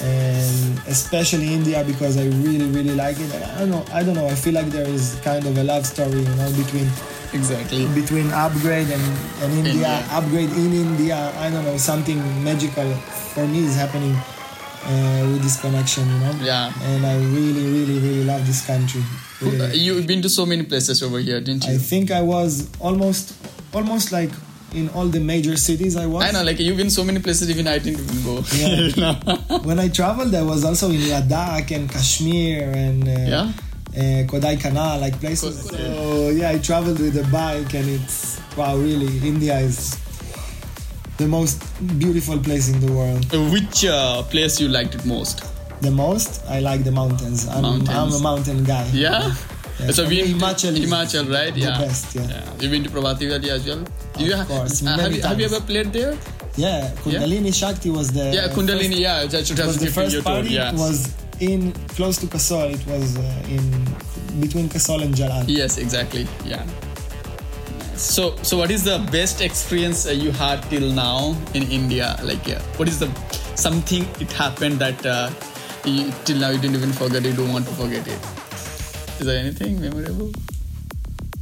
and 0.04 0.80
especially 0.88 1.54
India 1.54 1.84
because 1.84 2.18
I 2.18 2.26
really 2.46 2.68
really 2.70 2.96
like 2.96 3.20
it. 3.20 3.34
And 3.34 3.44
I 3.44 3.60
don't 3.60 3.70
know, 3.72 3.86
I 3.92 4.04
don't 4.04 4.16
know. 4.16 4.28
I 4.28 4.36
feel 4.36 4.54
like 4.54 4.68
there 4.68 4.88
is 4.88 5.20
kind 5.24 5.46
of 5.46 5.58
a 5.58 5.64
love 5.64 5.86
story, 5.86 6.20
you 6.20 6.36
know, 6.36 6.52
between 6.56 6.90
exactly 7.34 7.86
between 7.94 8.32
upgrade 8.32 8.90
and, 8.90 9.04
and 9.44 9.54
India, 9.54 9.74
India. 9.74 10.08
upgrade 10.12 10.50
in 10.52 10.74
India. 10.74 11.32
I 11.38 11.50
don't 11.50 11.66
know, 11.66 11.78
something 11.78 12.20
magical 12.44 12.90
for 13.34 13.46
me 13.48 13.66
is 13.66 13.76
happening 13.76 14.16
uh, 14.86 15.30
with 15.32 15.44
this 15.44 15.60
connection, 15.60 16.08
you 16.10 16.20
know. 16.20 16.34
Yeah. 16.42 16.72
And 16.84 17.06
I 17.06 17.18
really 17.18 17.66
really 17.66 18.00
really 18.00 18.24
love 18.24 18.46
this 18.48 18.66
country. 18.66 19.04
Really. 19.42 19.78
You've 19.78 20.08
been 20.08 20.22
to 20.24 20.30
so 20.30 20.46
many 20.46 20.64
places 20.64 21.04
over 21.04 21.20
here, 21.20 21.40
didn't 21.40 21.66
you? 21.66 21.76
I 21.76 21.78
think 21.78 22.10
I 22.12 22.22
was 22.22 22.70
almost 22.80 23.34
almost 23.74 24.12
like 24.12 24.32
in 24.74 24.90
all 24.90 25.06
the 25.06 25.20
major 25.20 25.56
cities 25.58 25.96
I 25.96 26.06
was. 26.06 26.24
I 26.24 26.32
know, 26.32 26.44
like 26.44 26.60
you've 26.60 26.78
been 26.78 26.90
so 26.90 27.04
many 27.04 27.20
places, 27.20 27.50
even 27.50 27.68
I 27.68 27.80
didn't 27.80 28.02
even 28.04 28.24
go. 28.24 28.44
Yeah. 28.54 29.58
when 29.64 29.80
I 29.80 29.88
traveled, 29.90 30.34
I 30.36 30.44
was 30.44 30.64
also 30.66 30.90
in 30.90 31.02
Ladakh 31.02 31.72
and 31.76 31.90
Kashmir 31.90 32.70
and 32.72 33.08
uh, 33.08 33.12
Yeah? 33.12 33.52
uh, 33.96 34.28
Kodai 34.28 34.60
Kana, 34.60 34.98
like 34.98 35.20
places. 35.20 35.70
So 35.70 36.30
yeah, 36.30 36.50
I 36.52 36.58
traveled 36.60 37.00
with 37.00 37.16
a 37.18 37.24
bike, 37.32 37.74
and 37.74 37.90
it's 37.90 38.42
wow, 38.58 38.76
really, 38.78 39.18
India 39.28 39.58
is 39.60 39.98
the 41.18 41.28
most 41.28 41.64
beautiful 41.98 42.38
place 42.38 42.70
in 42.70 42.80
the 42.86 42.92
world. 42.92 43.26
Which 43.52 43.86
uh, 43.86 44.22
place 44.24 44.60
you 44.60 44.68
liked 44.68 44.96
it 44.96 45.06
most? 45.06 45.44
The 45.82 45.92
most, 45.92 46.44
I 46.48 46.60
like 46.60 46.84
the 46.84 46.92
mountains. 46.92 47.48
I'm, 47.48 47.88
I'm 47.88 48.12
a 48.12 48.20
mountain 48.20 48.64
guy. 48.64 48.88
Yeah. 48.94 49.34
Yeah, 49.80 49.92
so 49.92 50.04
we 50.08 50.24
me, 50.24 50.34
Himachal 50.34 50.76
Himachal, 50.76 51.32
right? 51.32 51.54
the 51.54 51.60
yeah. 51.62 51.78
best, 51.78 52.16
yeah. 52.16 52.54
You've 52.60 52.72
been 52.72 52.84
to 52.84 52.90
Parvati 52.90 53.28
Valley 53.28 53.52
as 53.52 53.66
well. 53.68 53.86
Do 54.18 54.24
you 54.26 54.34
Of 54.34 54.48
course, 54.48 54.84
uh, 54.86 54.98
have, 54.98 55.14
you, 55.16 55.22
have 55.22 55.40
you 55.40 55.46
ever 55.46 55.62
played 55.62 55.94
there? 55.94 56.18
Yeah, 56.56 56.90
Kundalini 57.04 57.54
Shakti 57.54 57.92
was 57.92 58.12
the 58.12 58.32
yeah, 58.34 58.48
Kundalini. 58.48 58.88
first- 58.90 59.00
yeah, 59.00 59.26
that 59.28 59.46
should 59.46 59.58
have 59.60 59.68
was 59.68 59.78
the 59.78 59.88
first 59.88 60.24
party. 60.24 60.50
yeah. 60.50 60.74
Was 60.74 61.14
in 61.40 61.72
close 61.90 62.18
to 62.18 62.26
Kasol. 62.26 62.74
It 62.74 62.84
was 62.88 63.16
uh, 63.18 63.44
in 63.48 64.42
between 64.42 64.68
Kasol 64.68 65.04
and 65.04 65.14
Jalan. 65.14 65.46
Yes, 65.48 65.78
exactly. 65.78 66.28
Yeah. 66.44 66.66
So, 67.96 68.36
so 68.42 68.58
what 68.58 68.72
is 68.72 68.84
the 68.84 68.98
best 69.12 69.42
experience 69.42 70.08
uh, 70.08 70.12
you 70.12 70.32
had 70.32 70.62
till 70.70 70.92
now 70.92 71.36
in 71.54 71.64
India? 71.64 72.16
Like, 72.24 72.48
uh, 72.50 72.60
what 72.78 72.88
is 72.88 72.98
the 73.00 73.10
something 73.56 74.08
it 74.20 74.32
happened 74.32 74.80
that 74.80 75.06
uh, 75.06 75.30
you, 75.86 76.12
till 76.26 76.38
now 76.38 76.50
you 76.50 76.58
didn't 76.60 76.76
even 76.76 76.92
forget? 76.92 77.24
You 77.24 77.34
don't 77.34 77.52
want 77.54 77.68
to 77.68 77.74
forget 77.76 78.08
it. 78.08 78.20
Is 79.20 79.26
there 79.26 79.40
anything 79.40 79.80
memorable? 79.82 80.32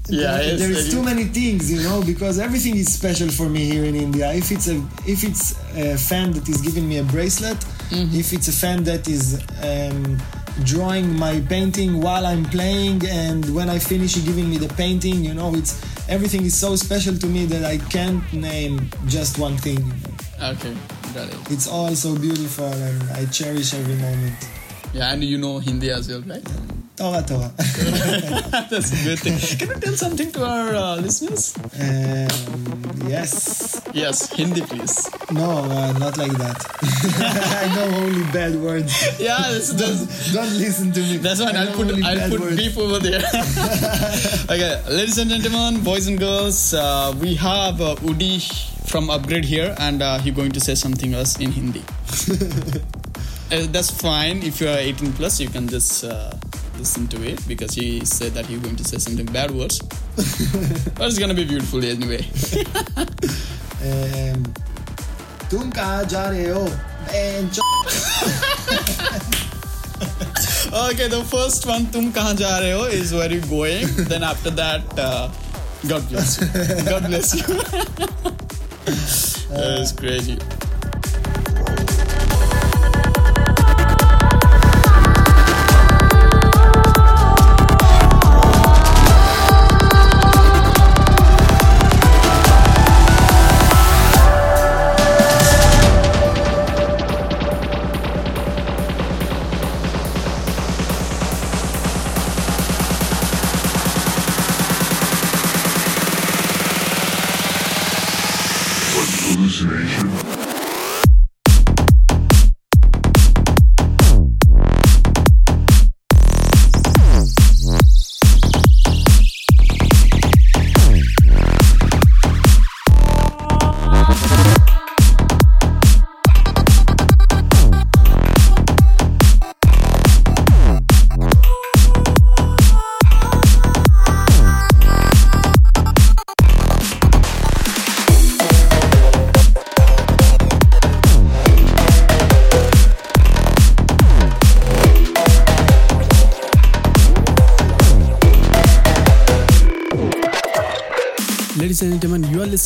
Yeah, 0.08 0.38
there, 0.38 0.44
yes, 0.44 0.60
there 0.60 0.72
is 0.72 0.92
too 0.92 1.02
many 1.04 1.24
things, 1.26 1.72
you 1.72 1.82
know, 1.82 2.04
because 2.06 2.38
everything 2.38 2.76
is 2.78 2.94
special 2.94 3.28
for 3.30 3.50
me 3.50 3.66
here 3.66 3.84
in 3.86 3.96
India. 3.96 4.32
If 4.34 4.52
it's 4.52 4.68
a 4.68 4.76
if 5.08 5.24
it's 5.24 5.54
a 5.76 5.98
fan 5.98 6.32
that 6.34 6.48
is 6.48 6.62
giving 6.62 6.88
me 6.88 6.98
a 7.00 7.04
bracelet, 7.04 7.58
Mm-hmm. 7.92 8.16
if 8.18 8.34
it's 8.34 8.48
a 8.48 8.52
fan 8.52 8.84
that 8.86 9.08
is 9.08 9.44
um, 9.62 10.18
drawing 10.64 11.16
my 11.20 11.40
painting 11.42 12.02
while 12.02 12.26
I'm 12.26 12.44
playing, 12.46 13.06
and 13.08 13.46
when 13.54 13.70
I 13.70 13.78
finish, 13.78 14.16
giving 14.26 14.50
me 14.50 14.58
the 14.58 14.74
painting, 14.74 15.24
you 15.24 15.36
know, 15.36 15.54
it's 15.54 15.74
everything 16.10 16.44
is 16.46 16.58
so 16.58 16.76
special 16.76 17.16
to 17.16 17.28
me 17.28 17.46
that 17.46 17.64
I 17.64 17.78
can't 17.78 18.24
name 18.34 18.90
just 19.06 19.38
one 19.38 19.56
thing. 19.58 19.84
Okay, 20.42 20.74
got 21.14 21.30
it. 21.30 21.52
It's 21.52 21.68
all 21.68 21.94
so 21.96 22.18
beautiful, 22.18 22.66
and 22.66 23.04
I 23.12 23.26
cherish 23.28 23.76
every 23.76 23.96
moment. 23.96 24.34
Yeah, 24.94 25.14
and 25.14 25.24
you 25.24 25.38
know 25.38 25.60
Hindi 25.60 25.92
as 25.92 26.10
well, 26.10 26.22
right? 26.22 26.46
Torah, 26.96 27.22
Torah. 27.28 27.52
That's 28.72 28.92
a 28.94 29.04
good 29.04 29.20
thing. 29.20 29.36
Can 29.60 29.68
you 29.68 29.76
tell 29.84 29.96
something 29.96 30.32
to 30.32 30.46
our 30.46 30.74
uh, 30.74 30.96
listeners? 30.96 31.54
Um, 31.76 33.10
yes. 33.10 33.82
Yes, 33.94 34.32
Hindi, 34.32 34.62
please. 34.62 35.10
No, 35.32 35.68
uh, 35.68 35.92
not 36.00 36.18
like 36.18 36.32
that. 36.40 36.56
I 37.68 37.76
know 37.76 37.98
only 38.00 38.24
bad 38.32 38.56
words. 38.56 38.96
Yeah, 39.20 39.36
that's, 39.52 39.74
that's, 39.80 40.34
Don't 40.34 40.58
listen 40.58 40.94
to 40.94 41.02
me. 41.02 41.18
That's 41.18 41.44
fine. 41.44 41.56
I 41.56 41.66
I'll 41.68 41.76
put 41.76 41.92
I'll 42.04 42.30
put 42.30 42.40
words. 42.40 42.56
beep 42.56 42.78
over 42.78 43.00
there. 43.00 43.24
okay, 44.50 44.82
ladies 44.88 45.18
and 45.18 45.30
gentlemen, 45.30 45.84
boys 45.84 46.08
and 46.08 46.18
girls, 46.18 46.74
uh, 46.74 47.14
we 47.20 47.36
have 47.36 47.82
uh, 47.82 47.96
Udi 48.08 48.40
from 48.88 49.10
Upgrade 49.10 49.44
here, 49.44 49.76
and 49.80 50.02
uh, 50.02 50.20
he's 50.20 50.34
going 50.34 50.52
to 50.54 50.62
say 50.62 50.76
something 50.76 51.14
else 51.14 51.38
in 51.40 51.52
Hindi. 51.52 51.84
Uh, 53.52 53.68
that's 53.70 53.92
fine. 53.92 54.42
If 54.42 54.60
you 54.60 54.68
are 54.68 54.78
18 54.78 55.14
plus, 55.14 55.40
you 55.40 55.50
can 55.50 55.68
just 55.68 56.04
uh, 56.04 56.32
listen 56.79 57.07
to 57.09 57.23
it 57.23 57.41
because 57.47 57.75
he 57.75 58.05
said 58.05 58.33
that 58.33 58.47
he's 58.47 58.59
going 58.61 58.77
to 58.77 58.85
say 58.85 58.99
something 58.99 59.27
bad 59.27 59.51
words. 59.51 59.81
but 60.97 61.07
it's 61.09 61.19
gonna 61.19 61.35
be 61.35 61.45
beautiful 61.45 61.85
anyway. 61.85 62.25
Um, 63.81 64.45
तुम 65.51 65.71
कहाँ 65.73 66.05
जा 66.13 66.25
रहे 66.31 66.51
हो 66.51 66.65
बेंचो? 67.11 67.63
okay, 70.91 71.09
the 71.09 71.25
first 71.25 71.67
one, 71.67 71.87
"Tum 71.95 72.13
kahan 72.13 72.39
ja 72.41 72.51
rahe 72.61 72.75
ho" 72.79 72.85
is 72.85 73.13
where 73.13 73.33
you 73.33 73.41
going. 73.53 73.87
then 74.13 74.23
after 74.23 74.51
that, 74.51 74.99
uh, 74.99 75.29
God 75.89 76.09
bless 76.11 76.41
you. 76.41 76.47
God 76.91 77.07
bless 77.09 77.35
you. 77.35 77.47
That's 79.51 79.93
crazy. 79.93 80.39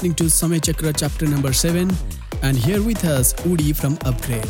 Listening 0.09 0.27
to 0.27 0.35
Samay 0.35 0.59
Chakra 0.59 0.91
chapter 0.91 1.27
number 1.27 1.53
7 1.53 1.87
and 2.41 2.57
here 2.57 2.81
with 2.81 3.05
us 3.05 3.31
Udi 3.45 3.75
from 3.75 3.93
Upgrade. 4.05 4.49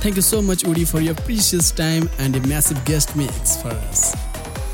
Thank 0.00 0.16
you 0.16 0.22
so 0.22 0.40
much 0.40 0.62
Udi 0.62 0.88
for 0.90 1.00
your 1.00 1.14
precious 1.14 1.70
time 1.70 2.08
and 2.18 2.34
a 2.36 2.40
massive 2.48 2.82
guest 2.86 3.14
mix 3.14 3.60
for 3.60 3.68
us. 3.68 4.14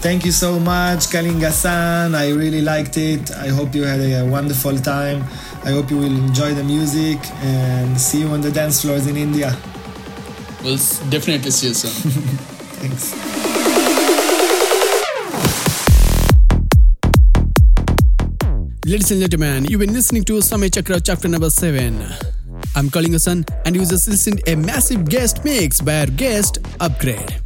Thank 0.00 0.24
you 0.24 0.30
so 0.30 0.60
much, 0.60 1.08
Kalingasun. 1.10 2.14
I 2.14 2.30
really 2.30 2.60
liked 2.60 2.96
it. 2.96 3.32
I 3.32 3.48
hope 3.48 3.74
you 3.74 3.82
had 3.82 3.98
a 3.98 4.24
wonderful 4.24 4.78
time. 4.78 5.24
I 5.64 5.70
hope 5.70 5.90
you 5.90 5.96
will 5.96 6.16
enjoy 6.28 6.54
the 6.54 6.62
music 6.62 7.18
and 7.42 8.00
see 8.00 8.20
you 8.20 8.28
on 8.28 8.40
the 8.40 8.52
dance 8.52 8.82
floors 8.82 9.08
in 9.08 9.16
India. 9.16 9.50
We'll 10.62 10.78
definitely 11.10 11.50
see 11.50 11.68
you 11.68 11.74
soon. 11.74 11.90
Thanks. 12.78 13.27
Ladies 18.88 19.10
and 19.10 19.20
gentlemen, 19.20 19.66
you've 19.66 19.80
been 19.80 19.92
listening 19.92 20.24
to 20.24 20.38
Samay 20.40 20.72
Chakra 20.72 20.98
chapter 20.98 21.28
number 21.28 21.50
7. 21.50 22.00
I'm 22.74 22.88
Kalingasun 22.88 23.46
and 23.66 23.76
you 23.76 23.84
just 23.84 24.08
listened 24.08 24.40
a 24.48 24.54
massive 24.54 25.04
guest 25.04 25.44
mix 25.44 25.82
by 25.82 26.00
our 26.00 26.06
guest 26.06 26.56
Upgrade. 26.80 27.38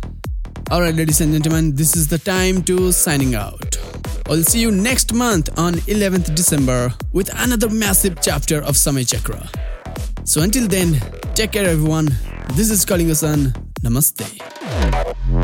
Alright 0.70 0.94
ladies 0.94 1.20
and 1.20 1.32
gentlemen, 1.32 1.74
this 1.74 1.96
is 1.96 2.06
the 2.06 2.18
time 2.18 2.62
to 2.62 2.92
signing 2.92 3.34
out. 3.34 3.76
I'll 4.28 4.44
see 4.44 4.60
you 4.60 4.70
next 4.70 5.12
month 5.12 5.58
on 5.58 5.74
11th 5.90 6.32
December 6.36 6.94
with 7.12 7.28
another 7.34 7.68
massive 7.68 8.18
chapter 8.22 8.58
of 8.58 8.76
Samay 8.76 9.04
Chakra. 9.04 9.44
So 10.22 10.42
until 10.42 10.68
then, 10.68 11.00
take 11.34 11.50
care 11.50 11.66
everyone. 11.66 12.06
This 12.52 12.70
is 12.70 12.86
Kalingasun. 12.86 13.50
Namaste. 13.82 15.41